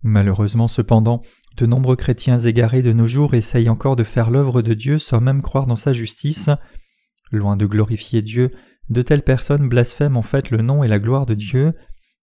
Malheureusement 0.02 0.68
cependant, 0.68 1.22
de 1.58 1.66
nombreux 1.66 1.96
chrétiens 1.96 2.38
égarés 2.38 2.82
de 2.82 2.92
nos 2.92 3.08
jours 3.08 3.34
essayent 3.34 3.68
encore 3.68 3.96
de 3.96 4.04
faire 4.04 4.30
l'œuvre 4.30 4.62
de 4.62 4.74
Dieu 4.74 5.00
sans 5.00 5.20
même 5.20 5.42
croire 5.42 5.66
dans 5.66 5.76
sa 5.76 5.92
justice. 5.92 6.50
Loin 7.32 7.56
de 7.56 7.66
glorifier 7.66 8.22
Dieu, 8.22 8.52
de 8.88 9.02
telles 9.02 9.24
personnes 9.24 9.68
blasphèment 9.68 10.16
en 10.16 10.22
fait 10.22 10.50
le 10.50 10.62
nom 10.62 10.84
et 10.84 10.88
la 10.88 11.00
gloire 11.00 11.26
de 11.26 11.34
Dieu. 11.34 11.74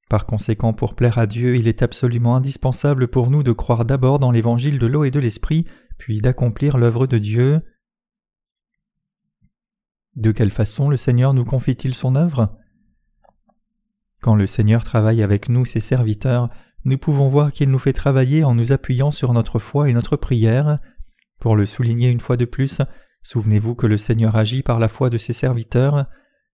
Par 0.09 0.25
conséquent, 0.25 0.73
pour 0.73 0.95
plaire 0.95 1.17
à 1.17 1.27
Dieu, 1.27 1.57
il 1.57 1.67
est 1.67 1.81
absolument 1.81 2.37
indispensable 2.37 3.09
pour 3.09 3.29
nous 3.29 3.43
de 3.43 3.51
croire 3.51 3.83
d'abord 3.83 4.19
dans 4.19 4.31
l'évangile 4.31 4.79
de 4.79 4.87
l'eau 4.87 5.03
et 5.03 5.11
de 5.11 5.19
l'esprit, 5.19 5.65
puis 5.97 6.21
d'accomplir 6.21 6.77
l'œuvre 6.77 7.05
de 7.05 7.17
Dieu. 7.17 7.61
De 10.15 10.31
quelle 10.31 10.51
façon 10.51 10.89
le 10.89 10.97
Seigneur 10.97 11.33
nous 11.33 11.43
confie-t-il 11.43 11.93
son 11.93 12.15
œuvre? 12.15 12.57
Quand 14.21 14.35
le 14.35 14.47
Seigneur 14.47 14.85
travaille 14.85 15.21
avec 15.21 15.49
nous, 15.49 15.65
ses 15.65 15.81
serviteurs, 15.81 16.49
nous 16.85 16.99
pouvons 16.99 17.29
voir 17.29 17.51
qu'il 17.51 17.69
nous 17.69 17.79
fait 17.79 17.93
travailler 17.93 18.43
en 18.43 18.53
nous 18.53 18.71
appuyant 18.71 19.11
sur 19.11 19.33
notre 19.33 19.57
foi 19.57 19.89
et 19.89 19.93
notre 19.93 20.17
prière. 20.17 20.79
Pour 21.39 21.55
le 21.55 21.65
souligner 21.65 22.09
une 22.09 22.19
fois 22.19 22.37
de 22.37 22.45
plus, 22.45 22.81
souvenez-vous 23.23 23.73
que 23.73 23.87
le 23.87 23.97
Seigneur 23.97 24.35
agit 24.35 24.61
par 24.61 24.79
la 24.79 24.87
foi 24.87 25.09
de 25.09 25.17
ses 25.17 25.33
serviteurs. 25.33 26.05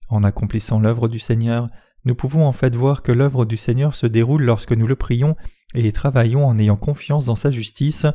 En 0.07 0.23
accomplissant 0.23 0.79
l'œuvre 0.79 1.09
du 1.09 1.19
Seigneur, 1.19 1.69
nous 2.05 2.15
pouvons 2.15 2.45
en 2.45 2.53
fait 2.53 2.75
voir 2.75 3.03
que 3.03 3.11
l'œuvre 3.11 3.45
du 3.45 3.57
Seigneur 3.57 3.93
se 3.93 4.07
déroule 4.07 4.43
lorsque 4.43 4.71
nous 4.71 4.87
le 4.87 4.95
prions 4.95 5.35
et 5.75 5.91
travaillons 5.91 6.45
en 6.45 6.57
ayant 6.57 6.77
confiance 6.77 7.25
dans 7.25 7.35
sa 7.35 7.51
justice. 7.51 8.05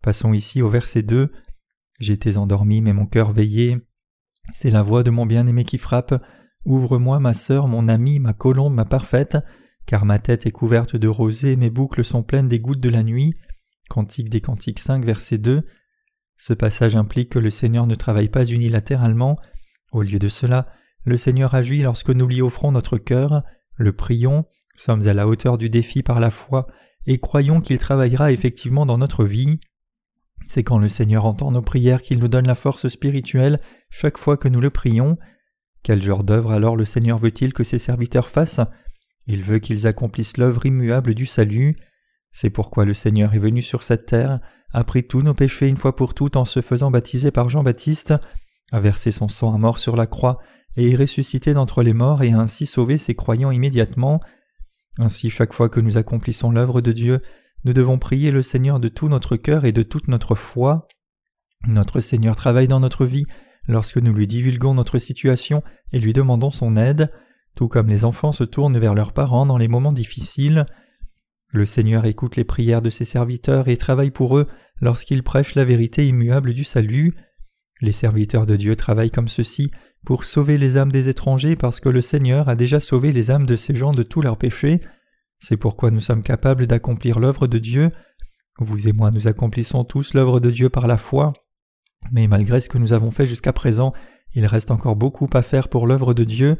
Passons 0.00 0.32
ici 0.32 0.62
au 0.62 0.70
verset 0.70 1.02
2. 1.02 1.32
J'étais 1.98 2.36
endormi, 2.36 2.80
mais 2.80 2.92
mon 2.92 3.06
cœur 3.06 3.32
veillait. 3.32 3.78
C'est 4.52 4.70
la 4.70 4.82
voix 4.82 5.02
de 5.02 5.10
mon 5.10 5.26
bien-aimé 5.26 5.64
qui 5.64 5.78
frappe. 5.78 6.14
Ouvre-moi, 6.64 7.18
ma 7.18 7.34
sœur, 7.34 7.66
mon 7.66 7.88
amie, 7.88 8.20
ma 8.20 8.32
colombe, 8.32 8.74
ma 8.74 8.84
parfaite, 8.84 9.36
car 9.88 10.04
ma 10.04 10.18
tête 10.18 10.44
est 10.44 10.50
couverte 10.50 10.96
de 10.96 11.08
rosée, 11.08 11.56
mes 11.56 11.70
boucles 11.70 12.04
sont 12.04 12.22
pleines 12.22 12.46
des 12.46 12.60
gouttes 12.60 12.78
de 12.78 12.90
la 12.90 13.02
nuit. 13.02 13.36
Cantique 13.88 14.28
des 14.28 14.42
Cantiques 14.42 14.80
5, 14.80 15.02
verset 15.02 15.38
2. 15.38 15.62
Ce 16.36 16.52
passage 16.52 16.94
implique 16.94 17.30
que 17.30 17.38
le 17.38 17.48
Seigneur 17.48 17.86
ne 17.86 17.94
travaille 17.94 18.28
pas 18.28 18.44
unilatéralement. 18.44 19.38
Au 19.90 20.02
lieu 20.02 20.18
de 20.18 20.28
cela, 20.28 20.68
le 21.06 21.16
Seigneur 21.16 21.54
agit 21.54 21.80
lorsque 21.80 22.10
nous 22.10 22.26
lui 22.26 22.42
offrons 22.42 22.70
notre 22.70 22.98
cœur, 22.98 23.42
le 23.76 23.92
prions, 23.92 24.44
sommes 24.76 25.08
à 25.08 25.14
la 25.14 25.26
hauteur 25.26 25.56
du 25.56 25.70
défi 25.70 26.02
par 26.02 26.20
la 26.20 26.30
foi 26.30 26.66
et 27.06 27.18
croyons 27.18 27.62
qu'il 27.62 27.78
travaillera 27.78 28.30
effectivement 28.30 28.84
dans 28.84 28.98
notre 28.98 29.24
vie. 29.24 29.58
C'est 30.46 30.64
quand 30.64 30.78
le 30.78 30.90
Seigneur 30.90 31.24
entend 31.24 31.50
nos 31.50 31.62
prières 31.62 32.02
qu'il 32.02 32.18
nous 32.18 32.28
donne 32.28 32.46
la 32.46 32.54
force 32.54 32.88
spirituelle 32.88 33.58
chaque 33.88 34.18
fois 34.18 34.36
que 34.36 34.48
nous 34.48 34.60
le 34.60 34.68
prions. 34.68 35.16
Quel 35.82 36.02
genre 36.02 36.24
d'œuvre 36.24 36.52
alors 36.52 36.76
le 36.76 36.84
Seigneur 36.84 37.16
veut-il 37.16 37.54
que 37.54 37.64
ses 37.64 37.78
serviteurs 37.78 38.28
fassent? 38.28 38.60
Il 39.28 39.44
veut 39.44 39.58
qu'ils 39.58 39.86
accomplissent 39.86 40.38
l'œuvre 40.38 40.64
immuable 40.66 41.14
du 41.14 41.26
salut. 41.26 41.76
C'est 42.32 42.50
pourquoi 42.50 42.86
le 42.86 42.94
Seigneur 42.94 43.34
est 43.34 43.38
venu 43.38 43.62
sur 43.62 43.82
cette 43.82 44.06
terre, 44.06 44.40
a 44.72 44.84
pris 44.84 45.06
tous 45.06 45.22
nos 45.22 45.34
péchés 45.34 45.68
une 45.68 45.76
fois 45.76 45.94
pour 45.94 46.14
toutes 46.14 46.36
en 46.36 46.46
se 46.46 46.62
faisant 46.62 46.90
baptiser 46.90 47.30
par 47.30 47.48
Jean-Baptiste, 47.48 48.14
a 48.72 48.80
versé 48.80 49.12
son 49.12 49.28
sang 49.28 49.54
à 49.54 49.58
mort 49.58 49.78
sur 49.78 49.96
la 49.96 50.06
croix 50.06 50.38
et 50.76 50.90
est 50.90 50.96
ressuscité 50.96 51.52
d'entre 51.52 51.82
les 51.82 51.92
morts 51.92 52.22
et 52.22 52.32
a 52.32 52.38
ainsi 52.38 52.64
sauvé 52.64 52.96
ses 52.96 53.14
croyants 53.14 53.50
immédiatement. 53.50 54.20
Ainsi 54.98 55.30
chaque 55.30 55.52
fois 55.52 55.68
que 55.68 55.80
nous 55.80 55.98
accomplissons 55.98 56.50
l'œuvre 56.50 56.80
de 56.80 56.92
Dieu, 56.92 57.20
nous 57.64 57.72
devons 57.72 57.98
prier 57.98 58.30
le 58.30 58.42
Seigneur 58.42 58.80
de 58.80 58.88
tout 58.88 59.08
notre 59.08 59.36
cœur 59.36 59.64
et 59.66 59.72
de 59.72 59.82
toute 59.82 60.08
notre 60.08 60.34
foi. 60.34 60.88
Notre 61.66 62.00
Seigneur 62.00 62.34
travaille 62.34 62.68
dans 62.68 62.80
notre 62.80 63.04
vie 63.04 63.26
lorsque 63.66 63.98
nous 63.98 64.14
lui 64.14 64.26
divulguons 64.26 64.74
notre 64.74 64.98
situation 64.98 65.62
et 65.92 65.98
lui 65.98 66.12
demandons 66.12 66.50
son 66.50 66.76
aide, 66.76 67.10
tout 67.58 67.66
comme 67.66 67.88
les 67.88 68.04
enfants 68.04 68.30
se 68.30 68.44
tournent 68.44 68.78
vers 68.78 68.94
leurs 68.94 69.12
parents 69.12 69.44
dans 69.44 69.58
les 69.58 69.66
moments 69.66 69.90
difficiles. 69.90 70.64
Le 71.48 71.66
Seigneur 71.66 72.04
écoute 72.04 72.36
les 72.36 72.44
prières 72.44 72.82
de 72.82 72.88
ses 72.88 73.04
serviteurs 73.04 73.66
et 73.66 73.76
travaille 73.76 74.12
pour 74.12 74.38
eux 74.38 74.46
lorsqu'ils 74.80 75.24
prêchent 75.24 75.56
la 75.56 75.64
vérité 75.64 76.06
immuable 76.06 76.54
du 76.54 76.62
salut. 76.62 77.14
Les 77.80 77.90
serviteurs 77.90 78.46
de 78.46 78.54
Dieu 78.54 78.76
travaillent 78.76 79.10
comme 79.10 79.26
ceci 79.26 79.72
pour 80.06 80.24
sauver 80.24 80.56
les 80.56 80.76
âmes 80.76 80.92
des 80.92 81.08
étrangers 81.08 81.56
parce 81.56 81.80
que 81.80 81.88
le 81.88 82.00
Seigneur 82.00 82.48
a 82.48 82.54
déjà 82.54 82.78
sauvé 82.78 83.10
les 83.10 83.32
âmes 83.32 83.46
de 83.46 83.56
ces 83.56 83.74
gens 83.74 83.90
de 83.90 84.04
tous 84.04 84.22
leurs 84.22 84.38
péchés. 84.38 84.80
C'est 85.40 85.56
pourquoi 85.56 85.90
nous 85.90 85.98
sommes 85.98 86.22
capables 86.22 86.68
d'accomplir 86.68 87.18
l'œuvre 87.18 87.48
de 87.48 87.58
Dieu. 87.58 87.90
Vous 88.60 88.86
et 88.86 88.92
moi 88.92 89.10
nous 89.10 89.26
accomplissons 89.26 89.82
tous 89.82 90.14
l'œuvre 90.14 90.38
de 90.38 90.52
Dieu 90.52 90.68
par 90.68 90.86
la 90.86 90.96
foi. 90.96 91.32
Mais 92.12 92.28
malgré 92.28 92.60
ce 92.60 92.68
que 92.68 92.78
nous 92.78 92.92
avons 92.92 93.10
fait 93.10 93.26
jusqu'à 93.26 93.52
présent, 93.52 93.92
il 94.32 94.46
reste 94.46 94.70
encore 94.70 94.94
beaucoup 94.94 95.28
à 95.32 95.42
faire 95.42 95.66
pour 95.66 95.88
l'œuvre 95.88 96.14
de 96.14 96.22
Dieu. 96.22 96.56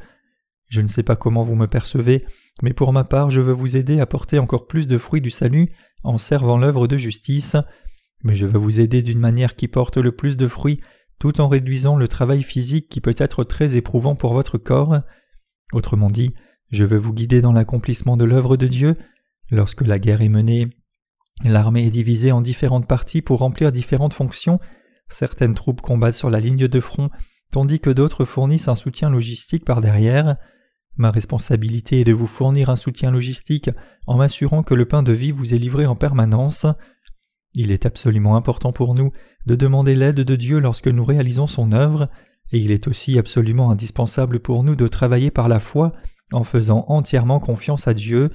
Je 0.68 0.80
ne 0.80 0.88
sais 0.88 1.02
pas 1.02 1.16
comment 1.16 1.42
vous 1.42 1.54
me 1.54 1.66
percevez, 1.66 2.24
mais 2.62 2.72
pour 2.72 2.92
ma 2.92 3.04
part 3.04 3.30
je 3.30 3.40
veux 3.40 3.52
vous 3.52 3.76
aider 3.76 4.00
à 4.00 4.06
porter 4.06 4.38
encore 4.38 4.66
plus 4.66 4.86
de 4.86 4.98
fruits 4.98 5.20
du 5.20 5.30
salut 5.30 5.70
en 6.04 6.18
servant 6.18 6.58
l'œuvre 6.58 6.86
de 6.86 6.96
justice, 6.96 7.56
mais 8.22 8.34
je 8.34 8.46
veux 8.46 8.58
vous 8.58 8.80
aider 8.80 9.02
d'une 9.02 9.18
manière 9.18 9.56
qui 9.56 9.68
porte 9.68 9.96
le 9.96 10.12
plus 10.12 10.36
de 10.36 10.48
fruits 10.48 10.80
tout 11.18 11.40
en 11.40 11.48
réduisant 11.48 11.96
le 11.96 12.08
travail 12.08 12.42
physique 12.42 12.88
qui 12.88 13.00
peut 13.00 13.14
être 13.18 13.44
très 13.44 13.76
éprouvant 13.76 14.14
pour 14.14 14.34
votre 14.34 14.58
corps. 14.58 15.00
Autrement 15.72 16.10
dit, 16.10 16.34
je 16.70 16.84
veux 16.84 16.98
vous 16.98 17.12
guider 17.12 17.40
dans 17.40 17.52
l'accomplissement 17.52 18.16
de 18.16 18.24
l'œuvre 18.24 18.56
de 18.56 18.66
Dieu. 18.66 18.96
Lorsque 19.50 19.82
la 19.82 19.98
guerre 19.98 20.22
est 20.22 20.28
menée, 20.28 20.68
l'armée 21.44 21.86
est 21.86 21.90
divisée 21.90 22.32
en 22.32 22.40
différentes 22.40 22.86
parties 22.86 23.22
pour 23.22 23.40
remplir 23.40 23.72
différentes 23.72 24.12
fonctions. 24.12 24.60
Certaines 25.08 25.54
troupes 25.54 25.80
combattent 25.80 26.14
sur 26.14 26.30
la 26.30 26.40
ligne 26.40 26.68
de 26.68 26.80
front, 26.80 27.10
tandis 27.50 27.80
que 27.80 27.90
d'autres 27.90 28.24
fournissent 28.24 28.68
un 28.68 28.74
soutien 28.74 29.10
logistique 29.10 29.64
par 29.64 29.80
derrière. 29.80 30.36
Ma 30.98 31.12
responsabilité 31.12 32.00
est 32.00 32.04
de 32.04 32.12
vous 32.12 32.26
fournir 32.26 32.70
un 32.70 32.76
soutien 32.76 33.12
logistique 33.12 33.70
en 34.08 34.16
m'assurant 34.16 34.64
que 34.64 34.74
le 34.74 34.84
pain 34.84 35.04
de 35.04 35.12
vie 35.12 35.30
vous 35.30 35.54
est 35.54 35.58
livré 35.58 35.86
en 35.86 35.94
permanence. 35.94 36.66
Il 37.54 37.70
est 37.70 37.86
absolument 37.86 38.34
important 38.34 38.72
pour 38.72 38.96
nous 38.96 39.12
de 39.46 39.54
demander 39.54 39.94
l'aide 39.94 40.20
de 40.20 40.36
Dieu 40.36 40.58
lorsque 40.58 40.88
nous 40.88 41.04
réalisons 41.04 41.46
son 41.46 41.70
œuvre, 41.70 42.08
et 42.50 42.58
il 42.58 42.72
est 42.72 42.88
aussi 42.88 43.16
absolument 43.16 43.70
indispensable 43.70 44.40
pour 44.40 44.64
nous 44.64 44.74
de 44.74 44.88
travailler 44.88 45.30
par 45.30 45.48
la 45.48 45.60
foi 45.60 45.92
en 46.32 46.42
faisant 46.42 46.84
entièrement 46.88 47.38
confiance 47.38 47.86
à 47.86 47.94
Dieu. 47.94 48.30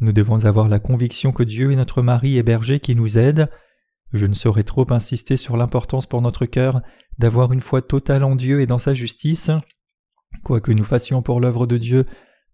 Nous 0.00 0.12
devons 0.12 0.44
avoir 0.44 0.68
la 0.68 0.80
conviction 0.80 1.30
que 1.30 1.44
Dieu 1.44 1.70
est 1.70 1.76
notre 1.76 2.02
mari 2.02 2.36
et 2.36 2.42
berger 2.42 2.80
qui 2.80 2.96
nous 2.96 3.16
aide. 3.16 3.48
Je 4.12 4.26
ne 4.26 4.34
saurais 4.34 4.64
trop 4.64 4.92
insister 4.92 5.36
sur 5.36 5.56
l'importance 5.56 6.06
pour 6.06 6.20
notre 6.20 6.46
cœur 6.46 6.82
d'avoir 7.18 7.52
une 7.52 7.60
foi 7.60 7.80
totale 7.80 8.24
en 8.24 8.34
Dieu 8.34 8.60
et 8.60 8.66
dans 8.66 8.80
sa 8.80 8.92
justice. 8.92 9.52
Quoi 10.42 10.60
que 10.60 10.72
nous 10.72 10.84
fassions 10.84 11.22
pour 11.22 11.40
l'œuvre 11.40 11.66
de 11.66 11.78
Dieu, 11.78 12.06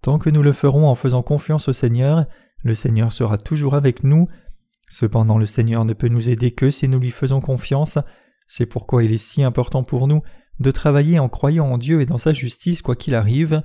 tant 0.03 0.19
que 0.19 0.31
nous 0.31 0.43
le 0.43 0.53
ferons 0.53 0.87
en 0.87 0.95
faisant 0.95 1.23
confiance 1.23 1.69
au 1.69 1.73
Seigneur, 1.73 2.27
le 2.63 2.75
Seigneur 2.75 3.13
sera 3.13 3.39
toujours 3.39 3.75
avec 3.75 4.05
nous. 4.05 4.29
Cependant 4.91 5.39
le 5.39 5.47
Seigneur 5.47 5.85
ne 5.85 5.93
peut 5.93 6.09
nous 6.09 6.29
aider 6.29 6.51
que 6.51 6.71
si 6.71 6.89
nous 6.89 6.99
lui 6.99 7.11
faisons 7.11 7.41
confiance, 7.41 7.99
c'est 8.47 8.67
pourquoi 8.67 9.05
il 9.05 9.13
est 9.13 9.19
si 9.19 9.43
important 9.43 9.85
pour 9.85 10.09
nous 10.09 10.23
de 10.61 10.71
travailler 10.71 11.19
en 11.19 11.29
croyant 11.29 11.67
en 11.67 11.79
Dieu 11.79 12.01
et 12.01 12.07
dans 12.07 12.19
sa 12.19 12.33
justice 12.33 12.83
quoi 12.83 12.97
qu'il 12.97 13.15
arrive. 13.15 13.63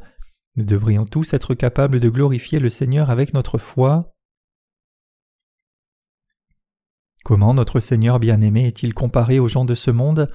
Nous 0.55 0.65
devrions 0.65 1.05
tous 1.05 1.33
être 1.33 1.55
capables 1.55 1.99
de 1.99 2.09
glorifier 2.09 2.59
le 2.59 2.69
Seigneur 2.69 3.09
avec 3.09 3.33
notre 3.33 3.57
foi. 3.57 4.15
Comment 7.23 7.53
notre 7.53 7.79
Seigneur 7.79 8.19
bien-aimé 8.19 8.67
est-il 8.67 8.93
comparé 8.93 9.39
aux 9.39 9.47
gens 9.47 9.65
de 9.65 9.75
ce 9.75 9.89
monde? 9.89 10.29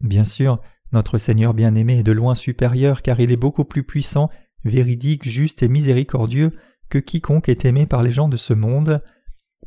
Bien 0.00 0.24
sûr, 0.24 0.60
notre 0.92 1.18
Seigneur 1.18 1.54
bien-aimé 1.54 1.98
est 1.98 2.04
de 2.04 2.12
loin 2.12 2.34
supérieur 2.34 3.02
car 3.02 3.20
il 3.20 3.32
est 3.32 3.36
beaucoup 3.36 3.64
plus 3.64 3.82
puissant, 3.82 4.30
véridique, 4.64 5.28
juste 5.28 5.62
et 5.62 5.68
miséricordieux 5.68 6.52
que 6.88 6.98
quiconque 6.98 7.48
est 7.48 7.64
aimé 7.64 7.86
par 7.86 8.02
les 8.02 8.12
gens 8.12 8.28
de 8.28 8.36
ce 8.36 8.54
monde. 8.54 9.02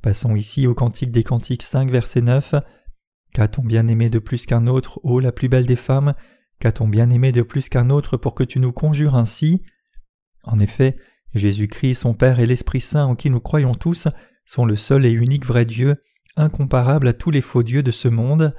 Passons 0.02 0.36
ici 0.36 0.68
au 0.68 0.74
Cantique 0.74 1.12
des 1.12 1.24
Cantiques 1.24 1.64
5 1.64 1.92
verset 1.92 2.22
9. 2.22 2.56
Qu'a-t-on 3.34 3.64
bien 3.64 3.88
aimé 3.88 4.10
de 4.10 4.20
plus 4.20 4.46
qu'un 4.46 4.68
autre, 4.68 5.00
ô 5.04 5.20
la 5.20 5.32
plus 5.32 5.50
belle 5.50 5.66
des 5.66 5.76
femmes? 5.76 6.14
Qu'a-t-on 6.60 6.88
bien 6.88 7.10
aimé 7.10 7.32
de 7.32 7.42
plus 7.42 7.70
qu'un 7.70 7.90
autre 7.90 8.18
pour 8.18 8.34
que 8.34 8.44
tu 8.44 8.60
nous 8.60 8.72
conjures 8.72 9.16
ainsi? 9.16 9.64
En 10.44 10.60
effet, 10.60 10.96
Jésus-Christ, 11.36 11.96
son 11.96 12.14
Père 12.14 12.40
et 12.40 12.46
l'Esprit 12.46 12.82
Saint 12.82 13.06
en 13.06 13.16
qui 13.16 13.30
nous 13.30 13.42
croyons 13.42 13.76
tous 13.76 14.08
sont 14.46 14.66
le 14.66 14.76
seul 14.76 15.06
et 15.06 15.12
unique 15.12 15.46
vrai 15.46 15.66
Dieu, 15.66 15.98
incomparable 16.36 17.08
à 17.10 17.14
tous 17.14 17.32
les 17.32 17.42
faux 17.42 17.64
dieux 17.64 17.84
de 17.84 17.92
ce 17.92 18.08
monde. 18.08 18.56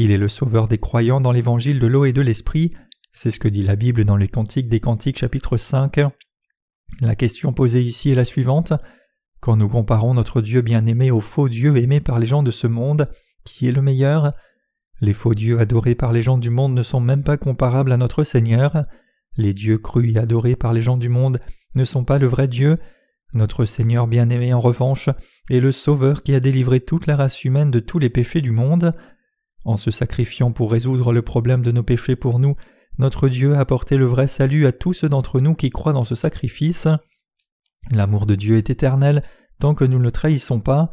Il 0.00 0.12
est 0.12 0.16
le 0.16 0.28
sauveur 0.28 0.68
des 0.68 0.78
croyants 0.78 1.20
dans 1.20 1.32
l'évangile 1.32 1.80
de 1.80 1.88
l'eau 1.88 2.04
et 2.04 2.12
de 2.12 2.20
l'esprit. 2.20 2.72
C'est 3.12 3.32
ce 3.32 3.40
que 3.40 3.48
dit 3.48 3.64
la 3.64 3.74
Bible 3.74 4.04
dans 4.04 4.16
les 4.16 4.28
Cantiques 4.28 4.68
des 4.68 4.78
Cantiques 4.78 5.18
chapitre 5.18 5.56
5. 5.56 5.98
La 7.00 7.16
question 7.16 7.52
posée 7.52 7.82
ici 7.82 8.10
est 8.10 8.14
la 8.14 8.24
suivante. 8.24 8.72
Quand 9.40 9.56
nous 9.56 9.68
comparons 9.68 10.14
notre 10.14 10.40
Dieu 10.40 10.62
bien-aimé 10.62 11.10
au 11.10 11.20
faux 11.20 11.48
Dieu 11.48 11.76
aimé 11.76 11.98
par 11.98 12.20
les 12.20 12.28
gens 12.28 12.44
de 12.44 12.52
ce 12.52 12.68
monde, 12.68 13.10
qui 13.42 13.66
est 13.66 13.72
le 13.72 13.82
meilleur? 13.82 14.30
Les 15.00 15.12
faux 15.12 15.34
dieux 15.34 15.58
adorés 15.58 15.96
par 15.96 16.12
les 16.12 16.22
gens 16.22 16.38
du 16.38 16.50
monde 16.50 16.74
ne 16.74 16.84
sont 16.84 17.00
même 17.00 17.24
pas 17.24 17.36
comparables 17.36 17.90
à 17.90 17.96
notre 17.96 18.22
Seigneur. 18.22 18.84
Les 19.36 19.52
dieux 19.52 19.78
crus 19.78 20.14
et 20.14 20.18
adorés 20.20 20.54
par 20.54 20.74
les 20.74 20.82
gens 20.82 20.96
du 20.96 21.08
monde 21.08 21.40
ne 21.74 21.84
sont 21.84 22.04
pas 22.04 22.20
le 22.20 22.28
vrai 22.28 22.46
Dieu. 22.46 22.78
Notre 23.34 23.64
Seigneur 23.64 24.06
bien-aimé 24.06 24.52
en 24.54 24.60
revanche 24.60 25.08
est 25.50 25.58
le 25.58 25.72
Sauveur 25.72 26.22
qui 26.22 26.36
a 26.36 26.40
délivré 26.40 26.78
toute 26.78 27.08
la 27.08 27.16
race 27.16 27.44
humaine 27.44 27.72
de 27.72 27.80
tous 27.80 27.98
les 27.98 28.10
péchés 28.10 28.42
du 28.42 28.52
monde. 28.52 28.94
En 29.68 29.76
se 29.76 29.90
sacrifiant 29.90 30.50
pour 30.50 30.72
résoudre 30.72 31.12
le 31.12 31.20
problème 31.20 31.60
de 31.60 31.70
nos 31.72 31.82
péchés 31.82 32.16
pour 32.16 32.38
nous, 32.38 32.56
notre 32.96 33.28
Dieu 33.28 33.54
a 33.54 33.60
apporté 33.60 33.98
le 33.98 34.06
vrai 34.06 34.26
salut 34.26 34.66
à 34.66 34.72
tous 34.72 34.94
ceux 34.94 35.10
d'entre 35.10 35.40
nous 35.40 35.54
qui 35.54 35.68
croient 35.68 35.92
dans 35.92 36.06
ce 36.06 36.14
sacrifice. 36.14 36.88
L'amour 37.90 38.24
de 38.24 38.34
Dieu 38.34 38.56
est 38.56 38.70
éternel 38.70 39.22
tant 39.60 39.74
que 39.74 39.84
nous 39.84 39.98
ne 39.98 40.04
le 40.04 40.10
trahissons 40.10 40.60
pas. 40.60 40.90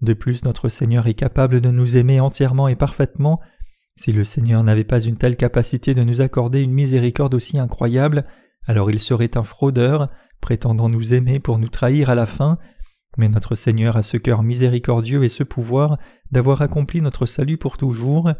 De 0.00 0.14
plus, 0.14 0.42
notre 0.42 0.70
Seigneur 0.70 1.06
est 1.06 1.12
capable 1.12 1.60
de 1.60 1.70
nous 1.70 1.98
aimer 1.98 2.18
entièrement 2.18 2.66
et 2.66 2.76
parfaitement. 2.76 3.42
Si 4.00 4.10
le 4.10 4.24
Seigneur 4.24 4.62
n'avait 4.62 4.84
pas 4.84 5.02
une 5.02 5.18
telle 5.18 5.36
capacité 5.36 5.92
de 5.92 6.02
nous 6.02 6.22
accorder 6.22 6.62
une 6.62 6.72
miséricorde 6.72 7.34
aussi 7.34 7.58
incroyable, 7.58 8.24
alors 8.66 8.90
il 8.90 9.00
serait 9.00 9.36
un 9.36 9.44
fraudeur, 9.44 10.08
prétendant 10.40 10.88
nous 10.88 11.12
aimer 11.12 11.40
pour 11.40 11.58
nous 11.58 11.68
trahir 11.68 12.08
à 12.08 12.14
la 12.14 12.24
fin. 12.24 12.56
Mais 13.16 13.28
notre 13.28 13.54
Seigneur 13.54 13.96
a 13.96 14.02
ce 14.02 14.16
cœur 14.16 14.42
miséricordieux 14.42 15.24
et 15.24 15.28
ce 15.28 15.44
pouvoir 15.44 15.98
d'avoir 16.32 16.62
accompli 16.62 17.00
notre 17.00 17.26
salut 17.26 17.58
pour 17.58 17.76
toujours. 17.76 18.32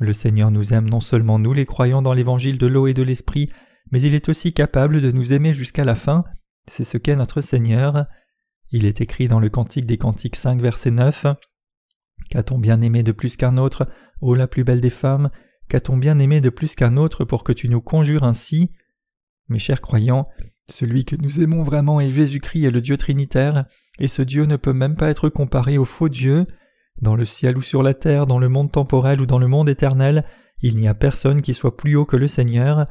Le 0.00 0.12
Seigneur 0.12 0.50
nous 0.50 0.72
aime 0.72 0.88
non 0.88 1.00
seulement 1.00 1.38
nous 1.38 1.52
les 1.52 1.66
croyants 1.66 2.02
dans 2.02 2.14
l'évangile 2.14 2.58
de 2.58 2.66
l'eau 2.66 2.86
et 2.86 2.94
de 2.94 3.02
l'esprit, 3.02 3.50
mais 3.92 4.00
il 4.00 4.14
est 4.14 4.28
aussi 4.28 4.52
capable 4.52 5.00
de 5.00 5.10
nous 5.10 5.32
aimer 5.32 5.52
jusqu'à 5.52 5.84
la 5.84 5.94
fin. 5.94 6.24
C'est 6.66 6.84
ce 6.84 6.98
qu'est 6.98 7.16
notre 7.16 7.40
Seigneur. 7.40 8.06
Il 8.72 8.84
est 8.84 9.00
écrit 9.00 9.28
dans 9.28 9.40
le 9.40 9.48
Cantique 9.48 9.86
des 9.86 9.98
Cantiques 9.98 10.36
5 10.36 10.60
verset 10.60 10.90
9 10.90 11.26
Qu'a-t-on 12.30 12.58
bien 12.58 12.80
aimé 12.80 13.02
de 13.02 13.12
plus 13.12 13.36
qu'un 13.36 13.56
autre, 13.56 13.88
ô 14.20 14.34
la 14.34 14.46
plus 14.46 14.64
belle 14.64 14.80
des 14.80 14.90
femmes? 14.90 15.30
Qu'a-t-on 15.68 15.96
bien 15.96 16.18
aimé 16.18 16.40
de 16.40 16.50
plus 16.50 16.74
qu'un 16.74 16.96
autre 16.96 17.24
pour 17.24 17.44
que 17.44 17.52
tu 17.52 17.68
nous 17.68 17.80
conjures 17.80 18.24
ainsi? 18.24 18.72
Mes 19.50 19.58
chers 19.58 19.80
croyants, 19.80 20.28
celui 20.68 21.04
que 21.04 21.16
nous 21.16 21.40
aimons 21.40 21.64
vraiment 21.64 22.00
est 22.00 22.10
Jésus-Christ 22.10 22.64
et 22.66 22.70
le 22.70 22.80
Dieu 22.80 22.96
Trinitaire, 22.96 23.64
et 23.98 24.06
ce 24.06 24.22
Dieu 24.22 24.44
ne 24.44 24.54
peut 24.54 24.72
même 24.72 24.94
pas 24.94 25.10
être 25.10 25.28
comparé 25.28 25.76
au 25.76 25.84
faux 25.84 26.08
Dieu. 26.08 26.46
Dans 27.02 27.16
le 27.16 27.24
ciel 27.24 27.58
ou 27.58 27.62
sur 27.62 27.82
la 27.82 27.92
terre, 27.92 28.26
dans 28.26 28.38
le 28.38 28.48
monde 28.48 28.70
temporel 28.70 29.20
ou 29.20 29.26
dans 29.26 29.40
le 29.40 29.48
monde 29.48 29.68
éternel, 29.68 30.24
il 30.62 30.76
n'y 30.76 30.86
a 30.86 30.94
personne 30.94 31.42
qui 31.42 31.52
soit 31.52 31.76
plus 31.76 31.96
haut 31.96 32.04
que 32.04 32.16
le 32.16 32.28
Seigneur. 32.28 32.86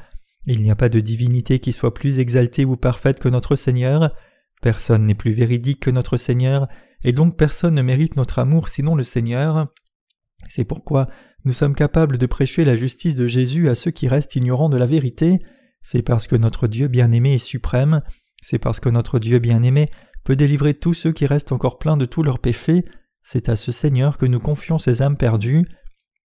Il 0.46 0.62
n'y 0.62 0.70
a 0.70 0.75
pas 0.75 0.89
de 0.89 1.00
divinité 1.00 1.60
qui 1.60 1.72
soit 1.72 1.94
plus 1.94 2.20
exaltée 2.20 2.66
ou 2.66 2.75
parfaite 2.75 3.20
que 3.20 3.30
notre 3.30 3.56
Seigneur. 3.56 4.13
Personne 4.62 5.04
n'est 5.04 5.16
plus 5.16 5.32
véridique 5.32 5.80
que 5.80 5.92
notre 5.92 6.18
Seigneur, 6.18 6.68
et 7.06 7.13
donc 7.13 7.38
personne 7.38 7.75
ne 7.75 7.82
mérite 7.82 8.18
notre 8.18 8.39
amour 8.39 8.68
sinon 8.68 8.96
le 8.96 9.06
Seigneur. 9.06 9.70
C'est 10.50 10.66
pourquoi 10.66 11.08
nous 11.46 11.54
sommes 11.54 11.75
capables 11.75 12.18
de 12.18 12.25
prêcher 12.25 12.66
la 12.66 12.75
justice 12.75 13.16
de 13.16 13.28
Jésus 13.28 13.70
à 13.70 13.75
ceux 13.75 13.92
qui 13.92 14.10
restent 14.10 14.36
ignorants 14.36 14.70
de 14.70 14.78
la 14.78 14.86
vérité. 14.86 15.39
C'est 15.81 16.01
parce 16.01 16.27
que 16.27 16.36
notre 16.36 16.67
Dieu 16.67 16.88
bien-aimé 16.88 17.36
est 17.36 17.39
suprême, 17.39 18.01
c'est 18.41 18.59
parce 18.59 18.79
que 18.79 18.89
notre 18.89 19.19
Dieu 19.19 19.39
bien-aimé 19.39 19.88
peut 20.24 20.36
délivrer 20.36 20.74
tous 20.74 20.93
ceux 20.93 21.12
qui 21.12 21.25
restent 21.25 21.51
encore 21.51 21.79
pleins 21.79 21.98
de 21.98 22.05
tous 22.05 22.24
leurs 22.24 22.39
péchés, 22.39 22.86
c'est 23.24 23.50
à 23.50 23.55
ce 23.55 23.71
Seigneur 23.71 24.17
que 24.17 24.25
nous 24.25 24.39
confions 24.39 24.77
ces 24.77 25.01
âmes 25.01 25.17
perdues. 25.17 25.67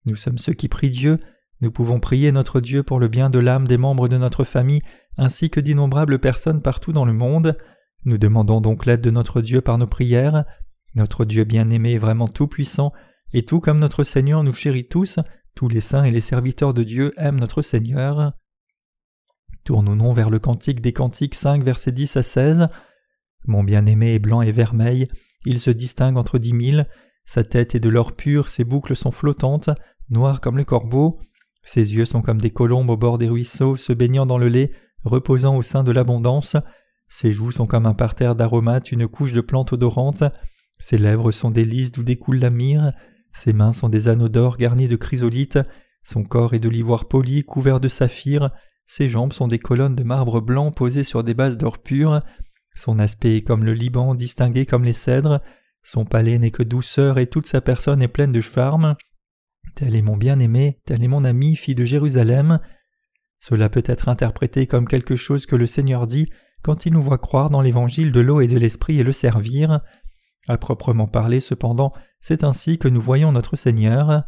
Nous 0.06 0.16
sommes 0.16 0.38
ceux 0.38 0.52
qui 0.52 0.68
prient 0.68 0.90
Dieu, 0.90 1.18
nous 1.60 1.70
pouvons 1.70 2.00
prier 2.00 2.32
notre 2.32 2.60
Dieu 2.60 2.82
pour 2.82 3.00
le 3.00 3.08
bien 3.08 3.30
de 3.30 3.38
l'âme 3.38 3.66
des 3.66 3.78
membres 3.78 4.08
de 4.08 4.18
notre 4.18 4.44
famille 4.44 4.82
ainsi 5.16 5.50
que 5.50 5.60
d'innombrables 5.60 6.18
personnes 6.18 6.62
partout 6.62 6.92
dans 6.92 7.04
le 7.04 7.12
monde. 7.12 7.56
Nous 8.04 8.18
demandons 8.18 8.60
donc 8.60 8.86
l'aide 8.86 9.00
de 9.00 9.10
notre 9.10 9.40
Dieu 9.40 9.60
par 9.60 9.78
nos 9.78 9.86
prières. 9.86 10.44
Notre 10.94 11.24
Dieu 11.24 11.44
bien-aimé 11.44 11.94
est 11.94 11.98
vraiment 11.98 12.28
tout-puissant, 12.28 12.92
et 13.32 13.44
tout 13.44 13.60
comme 13.60 13.78
notre 13.78 14.04
Seigneur 14.04 14.44
nous 14.44 14.52
chérit 14.52 14.86
tous, 14.86 15.18
tous 15.54 15.68
les 15.68 15.80
saints 15.80 16.04
et 16.04 16.10
les 16.10 16.20
serviteurs 16.20 16.74
de 16.74 16.82
Dieu 16.82 17.12
aiment 17.16 17.40
notre 17.40 17.62
Seigneur. 17.62 18.32
Tournons-nous 19.64 20.12
vers 20.12 20.28
le 20.28 20.38
Cantique 20.38 20.82
des 20.82 20.92
Cantiques 20.92 21.34
5, 21.34 21.64
versets 21.64 21.90
10 21.90 22.18
à 22.18 22.22
16. 22.22 22.68
Mon 23.46 23.64
bien-aimé 23.64 24.12
est 24.12 24.18
blanc 24.18 24.42
et 24.42 24.52
vermeil, 24.52 25.08
il 25.46 25.58
se 25.58 25.70
distingue 25.70 26.18
entre 26.18 26.38
dix 26.38 26.52
mille, 26.52 26.86
sa 27.24 27.44
tête 27.44 27.74
est 27.74 27.80
de 27.80 27.88
l'or 27.88 28.14
pur, 28.14 28.50
ses 28.50 28.64
boucles 28.64 28.94
sont 28.94 29.10
flottantes, 29.10 29.70
noires 30.10 30.42
comme 30.42 30.58
le 30.58 30.64
corbeau, 30.64 31.18
ses 31.62 31.94
yeux 31.94 32.04
sont 32.04 32.20
comme 32.20 32.42
des 32.42 32.50
colombes 32.50 32.90
au 32.90 32.98
bord 32.98 33.16
des 33.16 33.28
ruisseaux, 33.28 33.74
se 33.74 33.94
baignant 33.94 34.26
dans 34.26 34.36
le 34.36 34.48
lait, 34.48 34.70
reposant 35.02 35.56
au 35.56 35.62
sein 35.62 35.82
de 35.82 35.92
l'abondance, 35.92 36.56
ses 37.08 37.32
joues 37.32 37.52
sont 37.52 37.66
comme 37.66 37.86
un 37.86 37.94
parterre 37.94 38.34
d'aromates, 38.34 38.92
une 38.92 39.08
couche 39.08 39.32
de 39.32 39.40
plantes 39.40 39.72
odorantes, 39.72 40.24
ses 40.78 40.98
lèvres 40.98 41.32
sont 41.32 41.50
des 41.50 41.64
lys 41.64 41.90
d'où 41.90 42.02
découle 42.02 42.38
la 42.38 42.50
myrrhe, 42.50 42.92
ses 43.32 43.54
mains 43.54 43.72
sont 43.72 43.88
des 43.88 44.08
anneaux 44.08 44.28
d'or 44.28 44.58
garnis 44.58 44.88
de 44.88 44.96
chrysolites, 44.96 45.58
son 46.02 46.22
corps 46.22 46.52
est 46.52 46.60
de 46.60 46.68
l'ivoire 46.68 47.08
poli 47.08 47.44
couvert 47.44 47.80
de 47.80 47.88
saphir, 47.88 48.50
ses 48.86 49.08
jambes 49.08 49.32
sont 49.32 49.48
des 49.48 49.58
colonnes 49.58 49.96
de 49.96 50.02
marbre 50.02 50.40
blanc 50.40 50.70
posées 50.72 51.04
sur 51.04 51.24
des 51.24 51.34
bases 51.34 51.56
d'or 51.56 51.78
pur, 51.78 52.22
son 52.74 52.98
aspect 52.98 53.36
est 53.36 53.42
comme 53.42 53.64
le 53.64 53.72
Liban 53.72 54.14
distingué 54.14 54.66
comme 54.66 54.84
les 54.84 54.92
cèdres, 54.92 55.40
son 55.82 56.04
palais 56.04 56.38
n'est 56.38 56.50
que 56.50 56.62
douceur 56.62 57.18
et 57.18 57.26
toute 57.26 57.46
sa 57.46 57.60
personne 57.60 58.02
est 58.02 58.08
pleine 58.08 58.32
de 58.32 58.40
charme. 58.40 58.96
Tel 59.74 59.94
est 59.94 60.02
mon 60.02 60.16
bien-aimé, 60.16 60.80
tel 60.84 61.02
est 61.02 61.08
mon 61.08 61.24
ami, 61.24 61.56
fille 61.56 61.74
de 61.74 61.84
Jérusalem. 61.84 62.58
Cela 63.38 63.68
peut 63.68 63.82
être 63.86 64.08
interprété 64.08 64.66
comme 64.66 64.88
quelque 64.88 65.16
chose 65.16 65.46
que 65.46 65.56
le 65.56 65.66
Seigneur 65.66 66.06
dit 66.06 66.30
quand 66.62 66.86
il 66.86 66.94
nous 66.94 67.02
voit 67.02 67.18
croire 67.18 67.50
dans 67.50 67.60
l'évangile 67.60 68.10
de 68.10 68.20
l'eau 68.20 68.40
et 68.40 68.48
de 68.48 68.58
l'esprit 68.58 68.98
et 68.98 69.02
le 69.02 69.12
servir. 69.12 69.80
À 70.48 70.56
proprement 70.58 71.06
parler, 71.06 71.40
cependant, 71.40 71.92
c'est 72.20 72.44
ainsi 72.44 72.78
que 72.78 72.88
nous 72.88 73.00
voyons 73.00 73.32
notre 73.32 73.56
Seigneur. 73.56 74.24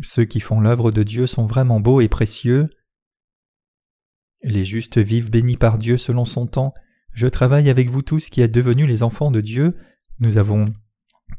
Ceux 0.00 0.24
qui 0.24 0.40
font 0.40 0.60
l'œuvre 0.60 0.90
de 0.90 1.02
Dieu 1.02 1.26
sont 1.26 1.46
vraiment 1.46 1.80
beaux 1.80 2.00
et 2.00 2.08
précieux. 2.08 2.70
Les 4.42 4.64
justes 4.64 4.98
vivent 4.98 5.30
bénis 5.30 5.56
par 5.56 5.78
Dieu 5.78 5.98
selon 5.98 6.24
son 6.24 6.46
temps. 6.46 6.72
Je 7.12 7.26
travaille 7.26 7.68
avec 7.68 7.90
vous 7.90 8.02
tous 8.02 8.30
qui 8.30 8.40
êtes 8.40 8.52
devenus 8.52 8.88
les 8.88 9.02
enfants 9.02 9.30
de 9.30 9.40
Dieu. 9.40 9.76
Nous 10.18 10.38
avons 10.38 10.72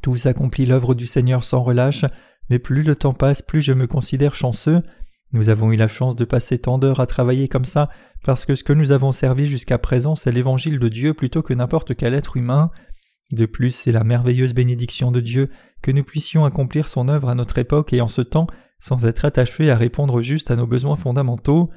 tous 0.02 0.28
accompli 0.28 0.66
l'œuvre 0.66 0.94
du 0.94 1.08
Seigneur 1.08 1.44
sans 1.44 1.64
relâche, 1.64 2.06
mais 2.50 2.60
plus 2.60 2.84
le 2.84 2.96
temps 2.96 3.14
passe, 3.14 3.42
plus 3.42 3.62
je 3.62 3.74
me 3.74 3.88
considère 3.88 4.36
chanceux. 4.36 4.84
Nous 5.32 5.50
avons 5.50 5.72
eu 5.72 5.76
la 5.76 5.88
chance 5.88 6.16
de 6.16 6.26
passer 6.26 6.60
tant 6.60 6.78
d'heures 6.78 7.00
à 7.00 7.08
travailler 7.08 7.48
comme 7.48 7.66
ça, 7.66 7.90
parce 8.24 8.46
que 8.46 8.54
ce 8.54 8.64
que 8.64 8.74
nous 8.74 8.92
avons 8.92 9.12
servi 9.12 9.48
jusqu'à 9.48 9.80
présent, 9.80 10.16
c'est 10.16 10.32
l'évangile 10.32 10.78
de 10.78 10.90
Dieu 10.90 11.16
plutôt 11.16 11.42
que 11.42 11.56
n'importe 11.56 11.96
quel 11.96 12.14
être 12.14 12.38
humain. 12.38 12.70
De 13.34 13.48
plus, 13.48 13.72
c'est 13.72 13.92
la 13.92 14.04
merveilleuse 14.04 14.54
bénédiction 14.54 15.12
de 15.12 15.20
Dieu 15.20 15.50
que 15.82 15.90
nous 15.90 16.04
puissions 16.04 16.46
accomplir 16.46 16.88
son 16.88 17.08
œuvre 17.08 17.30
à 17.30 17.36
notre 17.36 17.58
époque 17.58 17.92
et 17.92 18.00
en 18.00 18.08
ce 18.08 18.22
temps 18.22 18.46
sans 18.80 19.06
être 19.06 19.26
attachés 19.26 19.72
à 19.72 19.76
répondre 19.76 20.22
juste 20.22 20.52
à 20.52 20.56
nos 20.56 20.68
besoins 20.68 20.98
fondamentaux. 20.98 21.72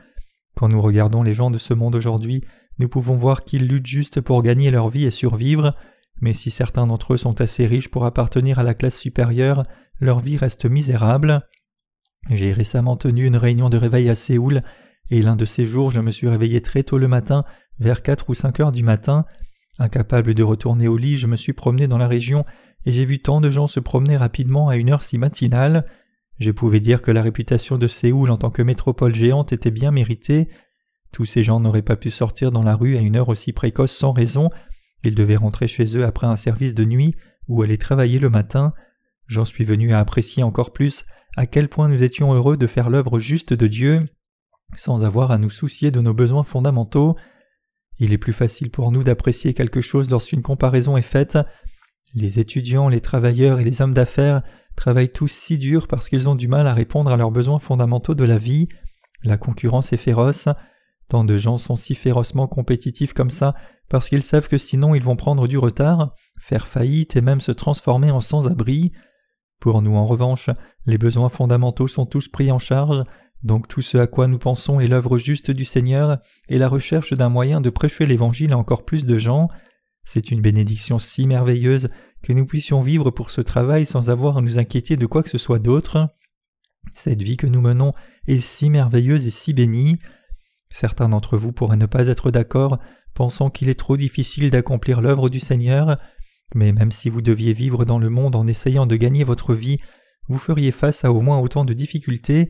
Quand 0.55 0.69
nous 0.69 0.83
regardons 0.83 1.23
les 1.23 1.33
gens 1.33 1.51
de 1.51 1.57
ce 1.57 1.73
monde 1.73 1.95
aujourd'hui, 1.95 2.43
nous 2.79 2.91
pouvons 2.91 3.17
voir 3.17 3.43
qu'ils 3.43 3.67
luttent 3.67 3.87
juste 3.87 4.21
pour 4.21 4.43
gagner 4.43 4.71
leur 4.71 4.91
vie 4.91 5.07
et 5.07 5.11
survivre, 5.11 5.75
mais 6.21 6.35
si 6.35 6.51
certains 6.51 6.87
d'entre 6.87 7.15
eux 7.15 7.17
sont 7.17 7.41
assez 7.41 7.65
riches 7.65 7.89
pour 7.89 8.05
appartenir 8.05 8.59
à 8.59 8.63
la 8.63 8.75
classe 8.75 8.99
supérieure, 8.99 9.65
leur 9.99 10.21
vie 10.21 10.37
reste 10.37 10.67
misérable. 10.67 11.41
J'ai 12.29 12.53
récemment 12.53 12.99
tenu 12.99 13.25
une 13.25 13.39
réunion 13.39 13.71
de 13.71 13.79
réveil 13.79 14.11
à 14.11 14.15
Séoul, 14.15 14.63
et 15.09 15.23
l'un 15.23 15.37
de 15.37 15.47
ces 15.47 15.65
jours 15.67 15.91
je 15.91 16.01
me 16.01 16.11
suis 16.11 16.29
réveillé 16.29 16.61
très 16.61 16.83
tôt 16.83 16.99
le 16.99 17.09
matin, 17.09 17.45
vers 17.79 18.03
quatre 18.03 18.29
ou 18.29 18.35
cinq 18.35 18.61
heures 18.61 18.73
du 18.73 18.83
matin, 18.83 19.25
Incapable 19.79 20.35
de 20.35 20.43
retourner 20.43 20.89
au 20.89 20.97
lit, 20.97 21.19
je 21.19 21.27
me 21.27 21.37
suis 21.37 21.53
promené 21.53 21.87
dans 21.87 21.99
la 21.99 22.09
région 22.09 22.45
et 22.85 22.93
j'ai 22.93 23.05
vu 23.05 23.21
tant 23.21 23.41
de 23.41 23.51
gens 23.51 23.67
se 23.67 23.81
promener 23.81 24.17
rapidement 24.17 24.69
à 24.69 24.77
une 24.77 24.91
heure 24.91 25.03
si 25.03 25.19
matinale. 25.19 25.87
Je 26.39 26.51
pouvais 26.51 26.81
dire 26.81 27.03
que 27.03 27.11
la 27.11 27.23
réputation 27.23 27.79
de 27.79 27.89
Séoul 27.89 28.31
en 28.31 28.37
tant 28.37 28.51
que 28.51 28.63
métropole 28.63 29.15
géante 29.15 29.53
était 29.53 29.71
bien 29.71 29.91
méritée. 29.91 30.49
Tous 31.13 31.25
ces 31.25 31.43
gens 31.43 31.61
n'auraient 31.61 31.83
pas 31.83 31.97
pu 31.97 32.11
sortir 32.11 32.51
dans 32.51 32.63
la 32.63 32.75
rue 32.75 32.97
à 32.97 33.01
une 33.01 33.17
heure 33.17 33.29
aussi 33.29 33.53
précoce 33.53 33.93
sans 33.93 34.13
raison. 34.13 34.51
Ils 35.03 35.15
devaient 35.15 35.37
rentrer 35.37 35.69
chez 35.69 35.97
eux 35.97 36.05
après 36.05 36.27
un 36.27 36.37
service 36.37 36.75
de 36.75 36.85
nuit 36.85 37.15
ou 37.49 37.63
aller 37.63 37.79
travailler 37.79 38.19
le 38.19 38.31
matin. 38.31 38.73
J'en 39.27 39.45
suis 39.45 39.65
venu 39.65 39.93
à 39.93 40.01
apprécier 40.01 40.43
encore 40.43 40.73
plus 40.73 41.05
à 41.37 41.47
quel 41.47 41.69
point 41.69 41.89
nous 41.89 42.03
étions 42.03 42.33
heureux 42.33 42.57
de 42.57 42.67
faire 42.67 42.89
l'œuvre 42.89 43.19
juste 43.19 43.53
de 43.53 43.67
Dieu, 43.67 44.07
sans 44.77 45.05
avoir 45.05 45.31
à 45.31 45.39
nous 45.39 45.51
soucier 45.51 45.91
de 45.91 46.01
nos 46.01 46.15
besoins 46.15 46.45
fondamentaux. 46.45 47.17
Il 47.99 48.13
est 48.13 48.19
plus 48.19 48.33
facile 48.33 48.71
pour 48.71 48.93
nous 48.93 49.03
d'apprécier 49.03 49.55
quelque 49.55 49.81
chose 49.81 50.11
lorsqu'une 50.11 50.43
comparaison 50.43 50.97
est 50.97 51.03
faite. 51.03 51.39
Les 52.15 52.39
étudiants, 52.39 52.89
les 52.89 53.01
travailleurs 53.01 53.61
et 53.61 53.65
les 53.65 53.83
hommes 53.83 53.95
d'affaires 53.95 54.43
travaillent 54.77 55.13
tous 55.13 55.29
si 55.29 55.59
dur 55.59 55.89
parce 55.89 56.09
qu'ils 56.09 56.29
ont 56.29 56.35
du 56.35 56.49
mal 56.49 56.67
à 56.67 56.75
répondre 56.75 57.11
à 57.11 57.17
leurs 57.17 57.31
besoins 57.31 57.59
fondamentaux 57.59 58.15
de 58.15 58.25
la 58.25 58.39
vie. 58.39 58.69
La 59.25 59.39
concurrence 59.39 59.93
est 59.93 59.99
féroce. 59.99 60.49
Tant 61.09 61.25
de 61.25 61.39
gens 61.39 61.57
sont 61.57 61.77
si 61.77 61.95
férocement 61.95 62.49
compétitifs 62.49 63.13
comme 63.13 63.31
ça 63.31 63.55
parce 63.89 64.09
qu'ils 64.09 64.23
savent 64.23 64.49
que 64.49 64.59
sinon 64.59 64.95
ils 64.95 65.03
vont 65.03 65.17
prendre 65.17 65.47
du 65.47 65.57
retard, 65.57 66.15
faire 66.41 66.67
faillite 66.67 67.17
et 67.17 67.21
même 67.21 67.41
se 67.41 67.53
transformer 67.53 68.11
en 68.11 68.21
sans-abri. 68.21 68.93
Pour 69.61 69.83
nous 69.83 69.95
en 69.95 70.05
revanche, 70.05 70.51
les 70.85 70.99
besoins 70.99 71.29
fondamentaux 71.29 71.89
sont 71.89 72.07
tous 72.07 72.29
pris 72.29 72.51
en 72.51 72.59
charge, 72.59 73.05
donc 73.47 73.69
tout 73.69 73.81
ce 73.81 73.97
à 73.97 74.07
quoi 74.07 74.27
nous 74.27 74.39
pensons 74.39 74.81
est 74.81 74.89
l'œuvre 74.89 75.19
juste 75.19 75.51
du 75.51 75.65
Seigneur 75.65 76.19
et 76.49 76.59
la 76.59 76.69
recherche 76.69 77.15
d'un 77.15 77.29
moyen 77.29 77.61
de 77.61 77.71
prêcher 77.71 78.05
l'Évangile 78.05 78.53
à 78.53 78.59
encore 78.59 78.85
plus 78.85 79.07
de 79.07 79.19
gens. 79.19 79.49
C'est 80.05 80.31
une 80.31 80.41
bénédiction 80.41 80.99
si 80.99 81.27
merveilleuse 81.27 81.89
que 82.23 82.33
nous 82.33 82.45
puissions 82.45 82.83
vivre 82.83 83.11
pour 83.11 83.31
ce 83.31 83.41
travail 83.41 83.87
sans 83.87 84.11
avoir 84.11 84.37
à 84.37 84.43
nous 84.43 84.59
inquiéter 84.59 84.97
de 84.97 85.07
quoi 85.07 85.23
que 85.23 85.31
ce 85.31 85.39
soit 85.39 85.61
d'autre. 85.61 86.09
Cette 86.93 87.23
vie 87.23 87.37
que 87.37 87.47
nous 87.47 87.61
menons 87.61 87.93
est 88.27 88.41
si 88.41 88.69
merveilleuse 88.69 89.27
et 89.27 89.31
si 89.31 89.53
bénie. 89.53 89.99
Certains 90.71 91.09
d'entre 91.09 91.37
vous 91.37 91.53
pourraient 91.53 91.77
ne 91.77 91.87
pas 91.87 92.09
être 92.09 92.33
d'accord, 92.33 92.79
pensant 93.15 93.49
qu'il 93.49 93.69
est 93.69 93.79
trop 93.79 93.97
difficile 93.97 94.51
d'accomplir 94.51 95.01
l'œuvre 95.01 95.29
du 95.29 95.39
Seigneur, 95.39 95.99
mais 96.55 96.73
même 96.73 96.91
si 96.91 97.11
vous 97.11 97.23
deviez 97.23 97.53
vivre 97.53 97.85
dans 97.85 97.99
le 97.99 98.11
monde 98.11 98.35
en 98.35 98.49
essayant 98.49 98.87
de 98.87 98.97
gagner 98.97 99.23
votre 99.23 99.55
vie, 99.55 99.79
vous 100.29 100.39
feriez 100.39 100.73
face 100.73 101.05
à 101.05 101.13
au 101.13 101.21
moins 101.21 101.39
autant 101.39 101.65
de 101.65 101.73
difficultés. 101.73 102.49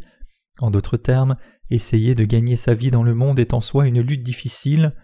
En 0.59 0.71
d'autres 0.71 0.97
termes, 0.97 1.37
essayer 1.71 2.14
de 2.14 2.25
gagner 2.25 2.57
sa 2.57 2.75
vie 2.75 2.90
dans 2.90 3.03
le 3.03 3.14
monde 3.14 3.38
est 3.38 3.55
en 3.55 3.61
soi 3.61 3.87
une 3.87 4.01
lutte 4.01 4.23
difficile. 4.23 4.95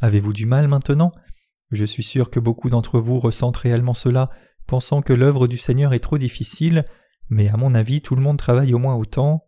Avez-vous 0.00 0.32
du 0.32 0.46
mal 0.46 0.68
maintenant? 0.68 1.12
Je 1.70 1.84
suis 1.84 2.02
sûr 2.02 2.30
que 2.30 2.40
beaucoup 2.40 2.70
d'entre 2.70 2.98
vous 2.98 3.18
ressentent 3.20 3.56
réellement 3.56 3.94
cela, 3.94 4.30
pensant 4.66 5.02
que 5.02 5.12
l'œuvre 5.12 5.48
du 5.48 5.58
Seigneur 5.58 5.92
est 5.94 6.00
trop 6.00 6.18
difficile, 6.18 6.84
mais 7.28 7.48
à 7.48 7.56
mon 7.56 7.74
avis 7.74 8.00
tout 8.00 8.14
le 8.14 8.22
monde 8.22 8.38
travaille 8.38 8.74
au 8.74 8.78
moins 8.78 8.94
autant. 8.94 9.44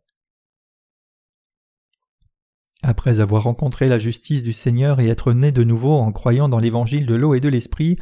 Après 2.82 3.20
avoir 3.20 3.42
rencontré 3.42 3.88
la 3.88 3.98
justice 3.98 4.42
du 4.42 4.54
Seigneur 4.54 5.00
et 5.00 5.08
être 5.08 5.34
né 5.34 5.52
de 5.52 5.64
nouveau 5.64 5.92
en 5.94 6.12
croyant 6.12 6.48
dans 6.48 6.58
l'évangile 6.58 7.04
de 7.04 7.14
l'eau 7.14 7.34
et 7.34 7.40
de 7.40 7.48
l'esprit, 7.48 7.96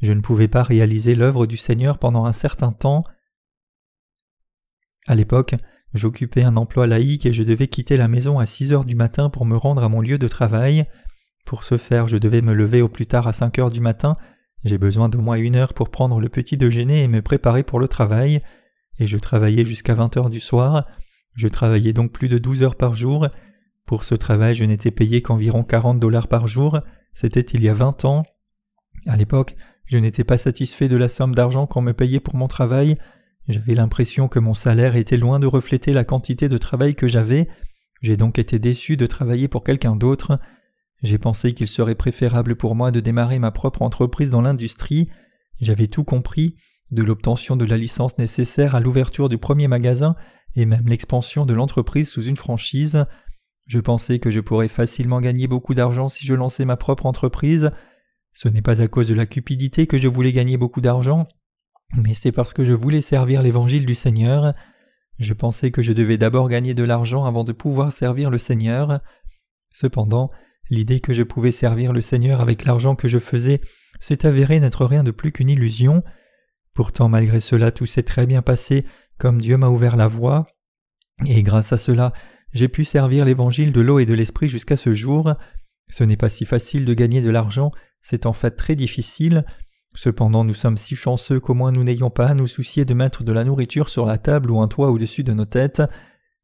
je 0.00 0.12
ne 0.12 0.20
pouvais 0.20 0.48
pas 0.48 0.62
réaliser 0.62 1.14
l'œuvre 1.14 1.46
du 1.46 1.58
Seigneur 1.58 1.98
pendant 1.98 2.24
un 2.24 2.32
certain 2.32 2.72
temps. 2.72 3.04
À 5.06 5.14
l'époque, 5.14 5.54
J'occupais 5.94 6.42
un 6.42 6.56
emploi 6.56 6.86
laïque 6.86 7.26
et 7.26 7.32
je 7.32 7.42
devais 7.42 7.68
quitter 7.68 7.96
la 7.96 8.08
maison 8.08 8.38
à 8.38 8.46
six 8.46 8.72
heures 8.72 8.84
du 8.84 8.96
matin 8.96 9.28
pour 9.28 9.44
me 9.44 9.56
rendre 9.56 9.82
à 9.82 9.88
mon 9.88 10.00
lieu 10.00 10.18
de 10.18 10.28
travail. 10.28 10.86
Pour 11.44 11.64
ce 11.64 11.76
faire, 11.76 12.08
je 12.08 12.16
devais 12.16 12.40
me 12.40 12.54
lever 12.54 12.80
au 12.82 12.88
plus 12.88 13.06
tard 13.06 13.26
à 13.26 13.32
cinq 13.32 13.58
heures 13.58 13.70
du 13.70 13.80
matin. 13.80 14.16
J'ai 14.64 14.78
besoin 14.78 15.08
d'au 15.08 15.20
moins 15.20 15.36
une 15.36 15.56
heure 15.56 15.74
pour 15.74 15.90
prendre 15.90 16.20
le 16.20 16.28
petit 16.28 16.56
déjeuner 16.56 17.02
et 17.02 17.08
me 17.08 17.20
préparer 17.20 17.62
pour 17.62 17.80
le 17.80 17.88
travail. 17.88 18.40
Et 18.98 19.06
je 19.06 19.18
travaillais 19.18 19.64
jusqu'à 19.64 19.94
vingt 19.94 20.16
heures 20.16 20.30
du 20.30 20.40
soir. 20.40 20.86
Je 21.34 21.48
travaillais 21.48 21.92
donc 21.92 22.12
plus 22.12 22.28
de 22.28 22.38
douze 22.38 22.62
heures 22.62 22.76
par 22.76 22.94
jour. 22.94 23.28
Pour 23.86 24.04
ce 24.04 24.14
travail, 24.14 24.54
je 24.54 24.64
n'étais 24.64 24.90
payé 24.90 25.20
qu'environ 25.20 25.64
quarante 25.64 25.98
dollars 25.98 26.28
par 26.28 26.46
jour. 26.46 26.80
C'était 27.12 27.40
il 27.40 27.62
y 27.62 27.68
a 27.68 27.74
vingt 27.74 28.04
ans. 28.04 28.22
À 29.06 29.16
l'époque, 29.16 29.56
je 29.86 29.98
n'étais 29.98 30.24
pas 30.24 30.38
satisfait 30.38 30.88
de 30.88 30.96
la 30.96 31.08
somme 31.08 31.34
d'argent 31.34 31.66
qu'on 31.66 31.82
me 31.82 31.92
payait 31.92 32.20
pour 32.20 32.36
mon 32.36 32.48
travail. 32.48 32.96
J'avais 33.48 33.74
l'impression 33.74 34.28
que 34.28 34.38
mon 34.38 34.54
salaire 34.54 34.96
était 34.96 35.16
loin 35.16 35.40
de 35.40 35.46
refléter 35.46 35.92
la 35.92 36.04
quantité 36.04 36.48
de 36.48 36.58
travail 36.58 36.94
que 36.94 37.08
j'avais, 37.08 37.48
j'ai 38.02 38.16
donc 38.16 38.38
été 38.38 38.58
déçu 38.58 38.96
de 38.96 39.06
travailler 39.06 39.46
pour 39.46 39.62
quelqu'un 39.62 39.94
d'autre. 39.94 40.40
J'ai 41.02 41.18
pensé 41.18 41.54
qu'il 41.54 41.68
serait 41.68 41.94
préférable 41.94 42.56
pour 42.56 42.74
moi 42.74 42.90
de 42.90 43.00
démarrer 43.00 43.38
ma 43.38 43.52
propre 43.52 43.82
entreprise 43.82 44.28
dans 44.28 44.42
l'industrie. 44.42 45.08
J'avais 45.60 45.86
tout 45.86 46.02
compris, 46.02 46.56
de 46.90 47.02
l'obtention 47.02 47.56
de 47.56 47.64
la 47.64 47.76
licence 47.76 48.18
nécessaire 48.18 48.74
à 48.74 48.80
l'ouverture 48.80 49.28
du 49.28 49.38
premier 49.38 49.68
magasin 49.68 50.16
et 50.56 50.66
même 50.66 50.88
l'expansion 50.88 51.46
de 51.46 51.54
l'entreprise 51.54 52.10
sous 52.10 52.24
une 52.24 52.36
franchise. 52.36 53.06
Je 53.66 53.78
pensais 53.78 54.18
que 54.18 54.32
je 54.32 54.40
pourrais 54.40 54.68
facilement 54.68 55.20
gagner 55.20 55.46
beaucoup 55.46 55.74
d'argent 55.74 56.08
si 56.08 56.26
je 56.26 56.34
lançais 56.34 56.64
ma 56.64 56.76
propre 56.76 57.06
entreprise. 57.06 57.70
Ce 58.32 58.48
n'est 58.48 58.62
pas 58.62 58.82
à 58.82 58.88
cause 58.88 59.08
de 59.08 59.14
la 59.14 59.26
cupidité 59.26 59.86
que 59.86 59.96
je 59.96 60.08
voulais 60.08 60.32
gagner 60.32 60.56
beaucoup 60.56 60.80
d'argent, 60.80 61.28
mais 61.96 62.14
c'est 62.14 62.32
parce 62.32 62.52
que 62.52 62.64
je 62.64 62.72
voulais 62.72 63.00
servir 63.00 63.42
l'évangile 63.42 63.86
du 63.86 63.94
Seigneur. 63.94 64.54
Je 65.18 65.34
pensais 65.34 65.70
que 65.70 65.82
je 65.82 65.92
devais 65.92 66.18
d'abord 66.18 66.48
gagner 66.48 66.74
de 66.74 66.82
l'argent 66.82 67.24
avant 67.24 67.44
de 67.44 67.52
pouvoir 67.52 67.92
servir 67.92 68.30
le 68.30 68.38
Seigneur. 68.38 69.00
Cependant, 69.72 70.30
l'idée 70.70 71.00
que 71.00 71.12
je 71.12 71.22
pouvais 71.22 71.50
servir 71.50 71.92
le 71.92 72.00
Seigneur 72.00 72.40
avec 72.40 72.64
l'argent 72.64 72.94
que 72.94 73.08
je 73.08 73.18
faisais 73.18 73.60
s'est 74.00 74.26
avérée 74.26 74.58
n'être 74.58 74.84
rien 74.86 75.04
de 75.04 75.10
plus 75.10 75.32
qu'une 75.32 75.50
illusion. 75.50 76.02
Pourtant, 76.74 77.08
malgré 77.08 77.40
cela, 77.40 77.70
tout 77.70 77.86
s'est 77.86 78.02
très 78.02 78.26
bien 78.26 78.42
passé, 78.42 78.86
comme 79.18 79.40
Dieu 79.40 79.56
m'a 79.56 79.68
ouvert 79.68 79.96
la 79.96 80.08
voie. 80.08 80.46
Et 81.26 81.42
grâce 81.42 81.72
à 81.72 81.76
cela, 81.76 82.12
j'ai 82.52 82.68
pu 82.68 82.84
servir 82.84 83.24
l'évangile 83.24 83.72
de 83.72 83.80
l'eau 83.80 83.98
et 83.98 84.06
de 84.06 84.14
l'esprit 84.14 84.48
jusqu'à 84.48 84.76
ce 84.76 84.94
jour. 84.94 85.34
Ce 85.90 86.04
n'est 86.04 86.16
pas 86.16 86.30
si 86.30 86.46
facile 86.46 86.84
de 86.84 86.94
gagner 86.94 87.20
de 87.20 87.30
l'argent, 87.30 87.70
c'est 88.00 88.24
en 88.26 88.32
fait 88.32 88.52
très 88.52 88.74
difficile. 88.74 89.44
Cependant 89.94 90.44
nous 90.44 90.54
sommes 90.54 90.78
si 90.78 90.96
chanceux 90.96 91.38
qu'au 91.38 91.54
moins 91.54 91.72
nous 91.72 91.84
n'ayons 91.84 92.10
pas 92.10 92.26
à 92.26 92.34
nous 92.34 92.46
soucier 92.46 92.84
de 92.84 92.94
mettre 92.94 93.24
de 93.24 93.32
la 93.32 93.44
nourriture 93.44 93.88
sur 93.88 94.06
la 94.06 94.18
table 94.18 94.50
ou 94.50 94.60
un 94.60 94.68
toit 94.68 94.90
au-dessus 94.90 95.22
de 95.22 95.32
nos 95.32 95.44
têtes. 95.44 95.82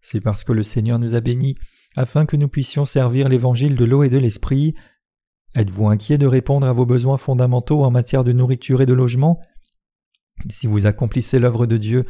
C'est 0.01 0.21
parce 0.21 0.45
que 0.45 0.53
le 0.53 0.63
Seigneur 0.63 0.99
nous 0.99 1.15
a 1.15 1.21
bénis 1.21 1.57
afin 1.97 2.27
que 2.27 2.37
nous 2.37 2.49
puissions 2.49 2.85
servir 2.85 3.29
l'évangile 3.29 3.75
de 3.75 3.85
l'eau 3.85 4.03
et 4.03 4.11
de 4.11 4.19
l'esprit. 4.19 4.75
Êtes-vous 5.55 5.89
inquiet 5.89 6.19
de 6.19 6.27
répondre 6.27 6.67
à 6.67 6.73
vos 6.73 6.87
besoins 6.87 7.17
fondamentaux 7.17 7.85
en 7.85 7.91
matière 7.91 8.23
de 8.23 8.33
nourriture 8.33 8.83
et 8.83 8.87
de 8.87 8.93
logement? 8.93 9.41
Si 10.51 10.67
vous 10.67 10.87
accomplissez 10.87 11.39
l'œuvre 11.39 11.67
de 11.67 11.77
Dieu, 11.77 12.05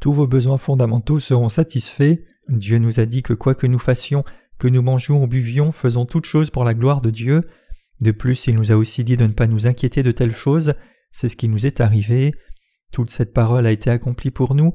tous 0.00 0.12
vos 0.12 0.26
besoins 0.26 0.58
fondamentaux 0.58 1.20
seront 1.20 1.48
satisfaits. 1.48 2.18
Dieu 2.48 2.78
nous 2.78 3.00
a 3.00 3.06
dit 3.06 3.22
que 3.22 3.34
quoi 3.34 3.54
que 3.54 3.66
nous 3.66 3.78
fassions, 3.78 4.24
que 4.58 4.68
nous 4.68 4.82
mangions 4.82 5.22
ou 5.22 5.26
buvions, 5.26 5.72
faisons 5.72 6.06
toutes 6.06 6.26
choses 6.26 6.50
pour 6.50 6.64
la 6.64 6.74
gloire 6.74 7.00
de 7.00 7.10
Dieu. 7.10 7.48
De 8.00 8.10
plus, 8.10 8.46
il 8.46 8.56
nous 8.56 8.72
a 8.72 8.76
aussi 8.76 9.04
dit 9.04 9.16
de 9.16 9.26
ne 9.26 9.32
pas 9.32 9.46
nous 9.46 9.66
inquiéter 9.66 10.02
de 10.02 10.12
telles 10.12 10.34
choses, 10.34 10.74
c'est 11.10 11.28
ce 11.28 11.36
qui 11.36 11.48
nous 11.48 11.66
est 11.66 11.80
arrivé. 11.80 12.34
Toute 12.92 13.10
cette 13.10 13.32
parole 13.32 13.66
a 13.66 13.72
été 13.72 13.90
accomplie 13.90 14.30
pour 14.30 14.54
nous, 14.54 14.72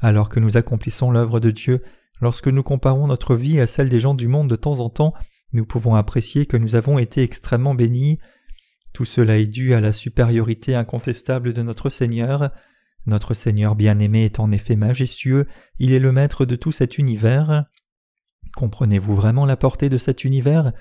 alors 0.00 0.28
que 0.28 0.40
nous 0.40 0.56
accomplissons 0.56 1.10
l'œuvre 1.10 1.40
de 1.40 1.50
Dieu, 1.50 1.82
lorsque 2.20 2.48
nous 2.48 2.62
comparons 2.62 3.06
notre 3.06 3.34
vie 3.34 3.60
à 3.60 3.66
celle 3.66 3.88
des 3.88 4.00
gens 4.00 4.14
du 4.14 4.28
monde 4.28 4.50
de 4.50 4.56
temps 4.56 4.80
en 4.80 4.90
temps, 4.90 5.14
nous 5.52 5.64
pouvons 5.64 5.94
apprécier 5.94 6.46
que 6.46 6.56
nous 6.56 6.74
avons 6.74 6.98
été 6.98 7.22
extrêmement 7.22 7.74
bénis. 7.74 8.18
Tout 8.92 9.04
cela 9.04 9.38
est 9.38 9.46
dû 9.46 9.74
à 9.74 9.80
la 9.80 9.92
supériorité 9.92 10.74
incontestable 10.74 11.52
de 11.52 11.62
notre 11.62 11.88
Seigneur. 11.88 12.50
Notre 13.06 13.32
Seigneur 13.32 13.74
bien-aimé 13.74 14.24
est 14.24 14.40
en 14.40 14.52
effet 14.52 14.76
majestueux, 14.76 15.46
il 15.78 15.92
est 15.92 15.98
le 15.98 16.12
maître 16.12 16.44
de 16.44 16.56
tout 16.56 16.72
cet 16.72 16.98
univers. 16.98 17.64
Comprenez-vous 18.54 19.14
vraiment 19.14 19.46
la 19.46 19.56
portée 19.56 19.88
de 19.88 19.98
cet 19.98 20.24
univers? 20.24 20.72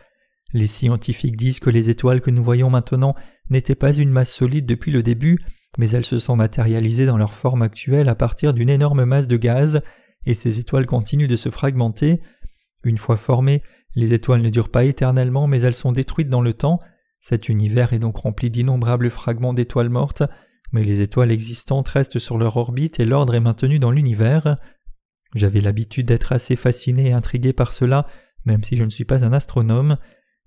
Les 0.53 0.67
scientifiques 0.67 1.35
disent 1.35 1.59
que 1.59 1.69
les 1.69 1.89
étoiles 1.89 2.21
que 2.21 2.31
nous 2.31 2.43
voyons 2.43 2.69
maintenant 2.69 3.15
n'étaient 3.49 3.75
pas 3.75 3.93
une 3.93 4.11
masse 4.11 4.31
solide 4.31 4.65
depuis 4.65 4.91
le 4.91 5.03
début, 5.03 5.39
mais 5.77 5.89
elles 5.89 6.05
se 6.05 6.19
sont 6.19 6.35
matérialisées 6.35 7.05
dans 7.05 7.17
leur 7.17 7.33
forme 7.33 7.61
actuelle 7.61 8.09
à 8.09 8.15
partir 8.15 8.53
d'une 8.53 8.69
énorme 8.69 9.05
masse 9.05 9.27
de 9.27 9.37
gaz, 9.37 9.81
et 10.25 10.33
ces 10.33 10.59
étoiles 10.59 10.85
continuent 10.85 11.27
de 11.27 11.35
se 11.35 11.49
fragmenter. 11.49 12.21
Une 12.83 12.97
fois 12.97 13.17
formées, 13.17 13.61
les 13.95 14.13
étoiles 14.13 14.41
ne 14.41 14.49
durent 14.49 14.69
pas 14.69 14.85
éternellement, 14.85 15.47
mais 15.47 15.61
elles 15.61 15.75
sont 15.75 15.91
détruites 15.91 16.29
dans 16.29 16.41
le 16.41 16.53
temps. 16.53 16.79
Cet 17.19 17.49
univers 17.49 17.93
est 17.93 17.99
donc 17.99 18.17
rempli 18.17 18.49
d'innombrables 18.49 19.09
fragments 19.09 19.53
d'étoiles 19.53 19.89
mortes, 19.89 20.23
mais 20.71 20.83
les 20.83 21.01
étoiles 21.01 21.31
existantes 21.31 21.87
restent 21.87 22.19
sur 22.19 22.37
leur 22.37 22.57
orbite 22.57 22.99
et 22.99 23.05
l'ordre 23.05 23.35
est 23.35 23.39
maintenu 23.39 23.79
dans 23.79 23.91
l'univers. 23.91 24.57
J'avais 25.35 25.61
l'habitude 25.61 26.07
d'être 26.07 26.31
assez 26.31 26.55
fasciné 26.55 27.07
et 27.07 27.13
intrigué 27.13 27.53
par 27.53 27.73
cela, 27.73 28.07
même 28.45 28.63
si 28.63 28.77
je 28.77 28.83
ne 28.83 28.89
suis 28.89 29.05
pas 29.05 29.25
un 29.25 29.33
astronome. 29.33 29.97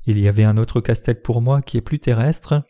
Il 0.06 0.18
y 0.18 0.28
avait 0.28 0.44
un 0.44 0.56
autre 0.56 0.80
casse-tête 0.80 1.22
pour 1.22 1.42
moi 1.42 1.60
qui 1.62 1.76
est 1.76 1.82
plus 1.82 1.98
terrestre. 1.98 2.62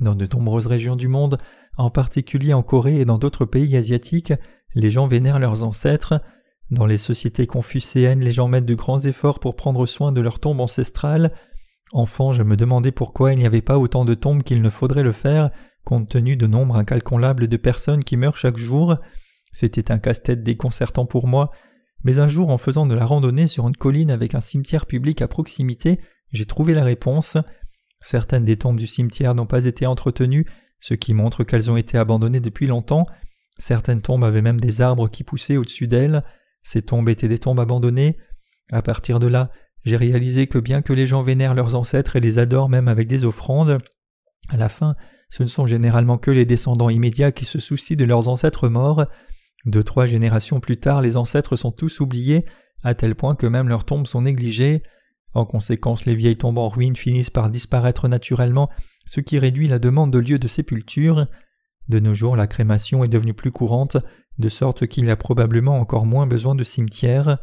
Dans 0.00 0.14
de 0.14 0.26
nombreuses 0.26 0.66
régions 0.66 0.96
du 0.96 1.08
monde, 1.08 1.38
en 1.76 1.90
particulier 1.90 2.52
en 2.52 2.62
Corée 2.62 3.00
et 3.00 3.04
dans 3.04 3.18
d'autres 3.18 3.44
pays 3.44 3.76
asiatiques, 3.76 4.32
les 4.74 4.90
gens 4.90 5.06
vénèrent 5.06 5.38
leurs 5.38 5.62
ancêtres. 5.62 6.22
Dans 6.70 6.86
les 6.86 6.98
sociétés 6.98 7.46
confucéennes, 7.46 8.20
les 8.20 8.32
gens 8.32 8.46
mettent 8.46 8.66
de 8.66 8.74
grands 8.74 9.00
efforts 9.00 9.40
pour 9.40 9.56
prendre 9.56 9.86
soin 9.86 10.12
de 10.12 10.20
leur 10.20 10.38
tombe 10.38 10.60
ancestrale. 10.60 11.32
Enfant, 11.92 12.32
je 12.32 12.44
me 12.44 12.56
demandais 12.56 12.92
pourquoi 12.92 13.32
il 13.32 13.38
n'y 13.38 13.46
avait 13.46 13.62
pas 13.62 13.78
autant 13.78 14.04
de 14.04 14.14
tombes 14.14 14.44
qu'il 14.44 14.62
ne 14.62 14.70
faudrait 14.70 15.02
le 15.02 15.12
faire, 15.12 15.50
compte 15.84 16.08
tenu 16.08 16.36
de 16.36 16.46
nombre 16.46 16.76
incalculable 16.76 17.48
de 17.48 17.56
personnes 17.56 18.04
qui 18.04 18.16
meurent 18.16 18.36
chaque 18.36 18.58
jour. 18.58 18.96
C'était 19.52 19.90
un 19.90 19.98
casse-tête 19.98 20.44
déconcertant 20.44 21.06
pour 21.06 21.26
moi, 21.26 21.50
mais 22.04 22.20
un 22.20 22.28
jour 22.28 22.50
en 22.50 22.58
faisant 22.58 22.86
de 22.86 22.94
la 22.94 23.06
randonnée 23.06 23.48
sur 23.48 23.66
une 23.66 23.76
colline 23.76 24.12
avec 24.12 24.36
un 24.36 24.40
cimetière 24.40 24.86
public 24.86 25.20
à 25.22 25.26
proximité, 25.26 25.98
j'ai 26.32 26.46
trouvé 26.46 26.74
la 26.74 26.84
réponse. 26.84 27.36
Certaines 28.00 28.44
des 28.44 28.56
tombes 28.56 28.78
du 28.78 28.86
cimetière 28.86 29.34
n'ont 29.34 29.46
pas 29.46 29.64
été 29.64 29.86
entretenues, 29.86 30.46
ce 30.80 30.94
qui 30.94 31.14
montre 31.14 31.44
qu'elles 31.44 31.70
ont 31.70 31.76
été 31.76 31.98
abandonnées 31.98 32.40
depuis 32.40 32.66
longtemps. 32.66 33.06
Certaines 33.58 34.02
tombes 34.02 34.24
avaient 34.24 34.42
même 34.42 34.60
des 34.60 34.80
arbres 34.80 35.08
qui 35.08 35.24
poussaient 35.24 35.56
au-dessus 35.56 35.86
d'elles. 35.86 36.24
Ces 36.62 36.82
tombes 36.82 37.08
étaient 37.08 37.28
des 37.28 37.38
tombes 37.38 37.60
abandonnées. 37.60 38.16
À 38.72 38.82
partir 38.82 39.18
de 39.18 39.26
là, 39.26 39.50
j'ai 39.84 39.96
réalisé 39.96 40.46
que 40.46 40.58
bien 40.58 40.82
que 40.82 40.92
les 40.92 41.06
gens 41.06 41.22
vénèrent 41.22 41.54
leurs 41.54 41.74
ancêtres 41.74 42.16
et 42.16 42.20
les 42.20 42.38
adorent 42.38 42.68
même 42.68 42.88
avec 42.88 43.08
des 43.08 43.24
offrandes, 43.24 43.78
à 44.48 44.56
la 44.56 44.68
fin, 44.68 44.96
ce 45.30 45.42
ne 45.42 45.48
sont 45.48 45.66
généralement 45.66 46.18
que 46.18 46.30
les 46.30 46.44
descendants 46.44 46.90
immédiats 46.90 47.32
qui 47.32 47.44
se 47.44 47.58
soucient 47.58 47.96
de 47.96 48.04
leurs 48.04 48.28
ancêtres 48.28 48.68
morts. 48.68 49.06
Deux, 49.64 49.84
trois 49.84 50.06
générations 50.06 50.60
plus 50.60 50.78
tard, 50.78 51.02
les 51.02 51.16
ancêtres 51.16 51.56
sont 51.56 51.70
tous 51.70 52.00
oubliés, 52.00 52.44
à 52.82 52.94
tel 52.94 53.14
point 53.14 53.36
que 53.36 53.46
même 53.46 53.68
leurs 53.68 53.84
tombes 53.84 54.06
sont 54.06 54.22
négligées. 54.22 54.82
En 55.34 55.44
conséquence, 55.44 56.06
les 56.06 56.14
vieilles 56.14 56.36
tombes 56.36 56.58
en 56.58 56.68
ruine 56.68 56.96
finissent 56.96 57.30
par 57.30 57.50
disparaître 57.50 58.08
naturellement, 58.08 58.68
ce 59.06 59.20
qui 59.20 59.38
réduit 59.38 59.68
la 59.68 59.78
demande 59.78 60.12
de 60.12 60.18
lieux 60.18 60.38
de 60.38 60.48
sépulture. 60.48 61.26
De 61.88 62.00
nos 62.00 62.14
jours, 62.14 62.36
la 62.36 62.46
crémation 62.46 63.04
est 63.04 63.08
devenue 63.08 63.34
plus 63.34 63.52
courante, 63.52 63.96
de 64.38 64.48
sorte 64.48 64.86
qu'il 64.86 65.04
y 65.04 65.10
a 65.10 65.16
probablement 65.16 65.78
encore 65.78 66.06
moins 66.06 66.26
besoin 66.26 66.54
de 66.54 66.64
cimetières. 66.64 67.38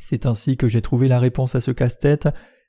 C'est 0.00 0.26
ainsi 0.26 0.56
que 0.56 0.68
j'ai 0.68 0.82
trouvé 0.82 1.08
la 1.08 1.18
réponse 1.18 1.54
à 1.54 1.60
ce 1.60 1.70
casse-tête. 1.70 2.28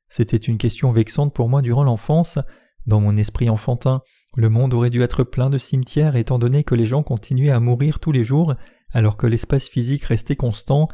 C'était 0.10 0.38
une 0.38 0.58
question 0.58 0.92
vexante 0.92 1.34
pour 1.34 1.50
moi 1.50 1.62
durant 1.62 1.84
l'enfance. 1.84 2.40
Dans 2.88 3.00
mon 3.00 3.16
esprit 3.16 3.50
enfantin, 3.50 4.02
le 4.36 4.50
monde 4.50 4.74
aurait 4.74 4.90
dû 4.90 5.02
être 5.02 5.24
plein 5.24 5.50
de 5.50 5.58
cimetières 5.58 6.16
étant 6.16 6.40
donné 6.40 6.64
que 6.64 6.76
les 6.76 6.86
gens 6.86 7.04
continuaient 7.04 7.52
à 7.52 7.60
mourir 7.60 8.00
tous 8.00 8.12
les 8.12 8.24
jours 8.24 8.56
alors 8.94 9.18
que 9.18 9.28
l'espace 9.28 9.68
physique 9.68 10.06
restait 10.06 10.36
constant. 10.36 10.88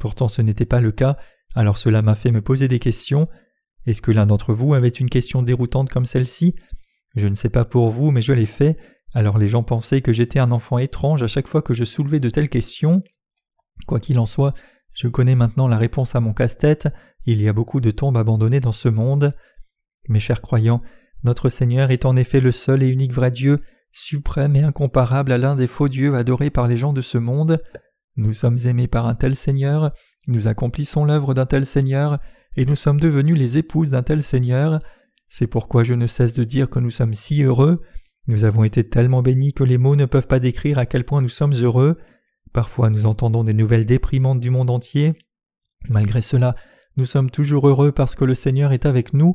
Pourtant 0.00 0.28
ce 0.28 0.42
n'était 0.42 0.66
pas 0.66 0.80
le 0.80 0.92
cas, 0.92 1.16
alors 1.54 1.78
cela 1.78 2.02
m'a 2.02 2.14
fait 2.14 2.30
me 2.30 2.42
poser 2.42 2.68
des 2.68 2.78
questions. 2.78 3.28
Est-ce 3.86 4.02
que 4.02 4.10
l'un 4.10 4.26
d'entre 4.26 4.54
vous 4.54 4.74
avait 4.74 4.88
une 4.88 5.10
question 5.10 5.42
déroutante 5.42 5.90
comme 5.90 6.06
celle-ci? 6.06 6.54
Je 7.16 7.28
ne 7.28 7.34
sais 7.34 7.50
pas 7.50 7.64
pour 7.64 7.90
vous, 7.90 8.10
mais 8.10 8.22
je 8.22 8.32
l'ai 8.32 8.46
fait, 8.46 8.76
alors 9.12 9.38
les 9.38 9.48
gens 9.48 9.62
pensaient 9.62 10.00
que 10.00 10.12
j'étais 10.12 10.40
un 10.40 10.50
enfant 10.50 10.78
étrange 10.78 11.22
à 11.22 11.28
chaque 11.28 11.46
fois 11.46 11.62
que 11.62 11.74
je 11.74 11.84
soulevais 11.84 12.20
de 12.20 12.30
telles 12.30 12.48
questions. 12.48 13.02
Quoi 13.86 14.00
qu'il 14.00 14.18
en 14.18 14.26
soit, 14.26 14.54
je 14.92 15.08
connais 15.08 15.36
maintenant 15.36 15.68
la 15.68 15.78
réponse 15.78 16.14
à 16.14 16.20
mon 16.20 16.32
casse-tête, 16.32 16.88
il 17.26 17.40
y 17.40 17.48
a 17.48 17.52
beaucoup 17.52 17.80
de 17.80 17.90
tombes 17.90 18.16
abandonnées 18.16 18.60
dans 18.60 18.72
ce 18.72 18.88
monde. 18.88 19.34
Mes 20.08 20.20
chers 20.20 20.42
croyants, 20.42 20.82
notre 21.22 21.48
Seigneur 21.48 21.90
est 21.90 22.04
en 22.04 22.16
effet 22.16 22.40
le 22.40 22.52
seul 22.52 22.82
et 22.82 22.88
unique 22.88 23.12
vrai 23.12 23.30
Dieu, 23.30 23.62
suprême 23.92 24.56
et 24.56 24.62
incomparable 24.62 25.32
à 25.32 25.38
l'un 25.38 25.56
des 25.56 25.66
faux 25.66 25.88
dieux 25.88 26.14
adorés 26.14 26.50
par 26.50 26.66
les 26.66 26.76
gens 26.76 26.92
de 26.92 27.00
ce 27.00 27.18
monde. 27.18 27.62
Nous 28.16 28.32
sommes 28.32 28.58
aimés 28.66 28.88
par 28.88 29.06
un 29.06 29.14
tel 29.14 29.34
Seigneur, 29.34 29.92
nous 30.26 30.48
accomplissons 30.48 31.04
l'œuvre 31.04 31.34
d'un 31.34 31.46
tel 31.46 31.66
Seigneur, 31.66 32.18
et 32.56 32.64
nous 32.66 32.76
sommes 32.76 33.00
devenus 33.00 33.36
les 33.36 33.58
épouses 33.58 33.90
d'un 33.90 34.02
tel 34.02 34.22
Seigneur. 34.22 34.80
C'est 35.28 35.46
pourquoi 35.46 35.82
je 35.82 35.94
ne 35.94 36.06
cesse 36.06 36.34
de 36.34 36.44
dire 36.44 36.70
que 36.70 36.78
nous 36.78 36.90
sommes 36.90 37.14
si 37.14 37.42
heureux. 37.42 37.82
Nous 38.26 38.44
avons 38.44 38.64
été 38.64 38.88
tellement 38.88 39.22
bénis 39.22 39.52
que 39.52 39.64
les 39.64 39.78
mots 39.78 39.96
ne 39.96 40.06
peuvent 40.06 40.26
pas 40.26 40.38
décrire 40.38 40.78
à 40.78 40.86
quel 40.86 41.04
point 41.04 41.20
nous 41.20 41.28
sommes 41.28 41.54
heureux. 41.54 41.98
Parfois 42.52 42.88
nous 42.88 43.06
entendons 43.06 43.44
des 43.44 43.54
nouvelles 43.54 43.86
déprimantes 43.86 44.40
du 44.40 44.50
monde 44.50 44.70
entier. 44.70 45.14
Malgré 45.88 46.20
cela, 46.20 46.54
nous 46.96 47.06
sommes 47.06 47.30
toujours 47.30 47.68
heureux 47.68 47.92
parce 47.92 48.14
que 48.14 48.24
le 48.24 48.34
Seigneur 48.34 48.72
est 48.72 48.86
avec 48.86 49.12
nous. 49.12 49.34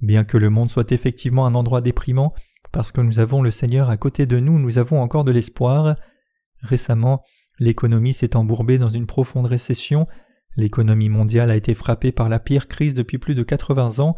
Bien 0.00 0.24
que 0.24 0.36
le 0.36 0.50
monde 0.50 0.68
soit 0.68 0.92
effectivement 0.92 1.46
un 1.46 1.54
endroit 1.54 1.80
déprimant, 1.80 2.34
parce 2.72 2.92
que 2.92 3.00
nous 3.00 3.20
avons 3.20 3.40
le 3.40 3.50
Seigneur 3.50 3.88
à 3.88 3.96
côté 3.96 4.26
de 4.26 4.38
nous, 4.38 4.58
nous 4.58 4.78
avons 4.78 5.00
encore 5.00 5.24
de 5.24 5.32
l'espoir. 5.32 5.96
Récemment, 6.60 7.22
l'économie 7.58 8.12
s'est 8.12 8.36
embourbée 8.36 8.76
dans 8.76 8.90
une 8.90 9.06
profonde 9.06 9.46
récession, 9.46 10.06
l'économie 10.56 11.08
mondiale 11.08 11.50
a 11.50 11.56
été 11.56 11.74
frappée 11.74 12.12
par 12.12 12.28
la 12.28 12.38
pire 12.38 12.68
crise 12.68 12.94
depuis 12.94 13.18
plus 13.18 13.34
de 13.34 13.42
80 13.42 14.00
ans, 14.00 14.14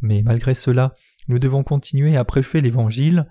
mais 0.00 0.22
malgré 0.22 0.54
cela, 0.54 0.94
nous 1.28 1.38
devons 1.38 1.62
continuer 1.62 2.16
à 2.16 2.24
prêcher 2.24 2.60
l'Évangile. 2.60 3.26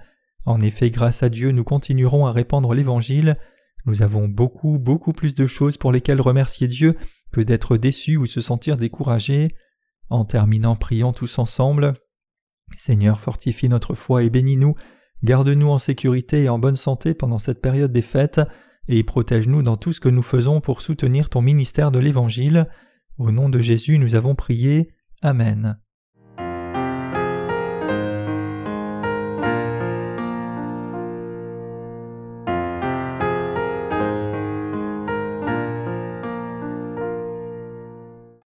En 0.45 0.62
effet, 0.62 0.89
grâce 0.89 1.24
à 1.24 1.30
Dieu, 1.30 1.52
nous 1.52 1.63
continuerons 1.63 2.26
à 2.26 2.32
répandre 2.32 2.74
l'Évangile. 2.74 3.38
Nous 3.86 4.02
avons 4.02 4.28
beaucoup, 4.28 4.80
beaucoup 4.80 5.13
plus 5.13 5.36
de 5.36 5.45
choses 5.45 5.78
pour 5.78 5.91
lesquelles 5.91 6.21
remercier 6.21 6.67
Dieu 6.67 6.95
que 7.32 7.41
d'être 7.41 7.78
déçus 7.78 8.17
ou 8.17 8.26
se 8.26 8.41
sentir 8.41 8.78
découragés. 8.78 9.56
En 10.10 10.26
terminant, 10.26 10.76
prions 10.76 11.13
tous 11.13 11.39
ensemble. 11.39 11.93
Seigneur, 12.78 13.19
fortifie 13.19 13.69
notre 13.69 13.93
foi 13.93 14.24
et 14.24 14.30
bénis-nous, 14.30 14.76
garde-nous 15.24 15.69
en 15.69 15.80
sécurité 15.80 16.43
et 16.43 16.50
en 16.50 16.60
bonne 16.60 16.76
santé 16.76 17.13
pendant 17.13 17.39
cette 17.39 17.62
période 17.62 17.91
des 17.91 18.02
fêtes, 18.02 18.41
et 18.91 19.04
protège-nous 19.04 19.63
dans 19.63 19.77
tout 19.77 19.93
ce 19.93 19.99
que 19.99 20.10
nous 20.10 20.21
faisons 20.21 20.62
pour 20.62 20.82
soutenir 20.82 21.30
ton 21.30 21.41
ministère 21.41 21.91
de 21.91 21.99
l'Évangile. 21.99 22.67
Au 23.17 23.32
nom 23.32 23.49
de 23.49 23.60
Jésus, 23.60 23.97
nous 23.97 24.15
avons 24.15 24.36
prié. 24.36 24.91
Amen. 25.21 25.77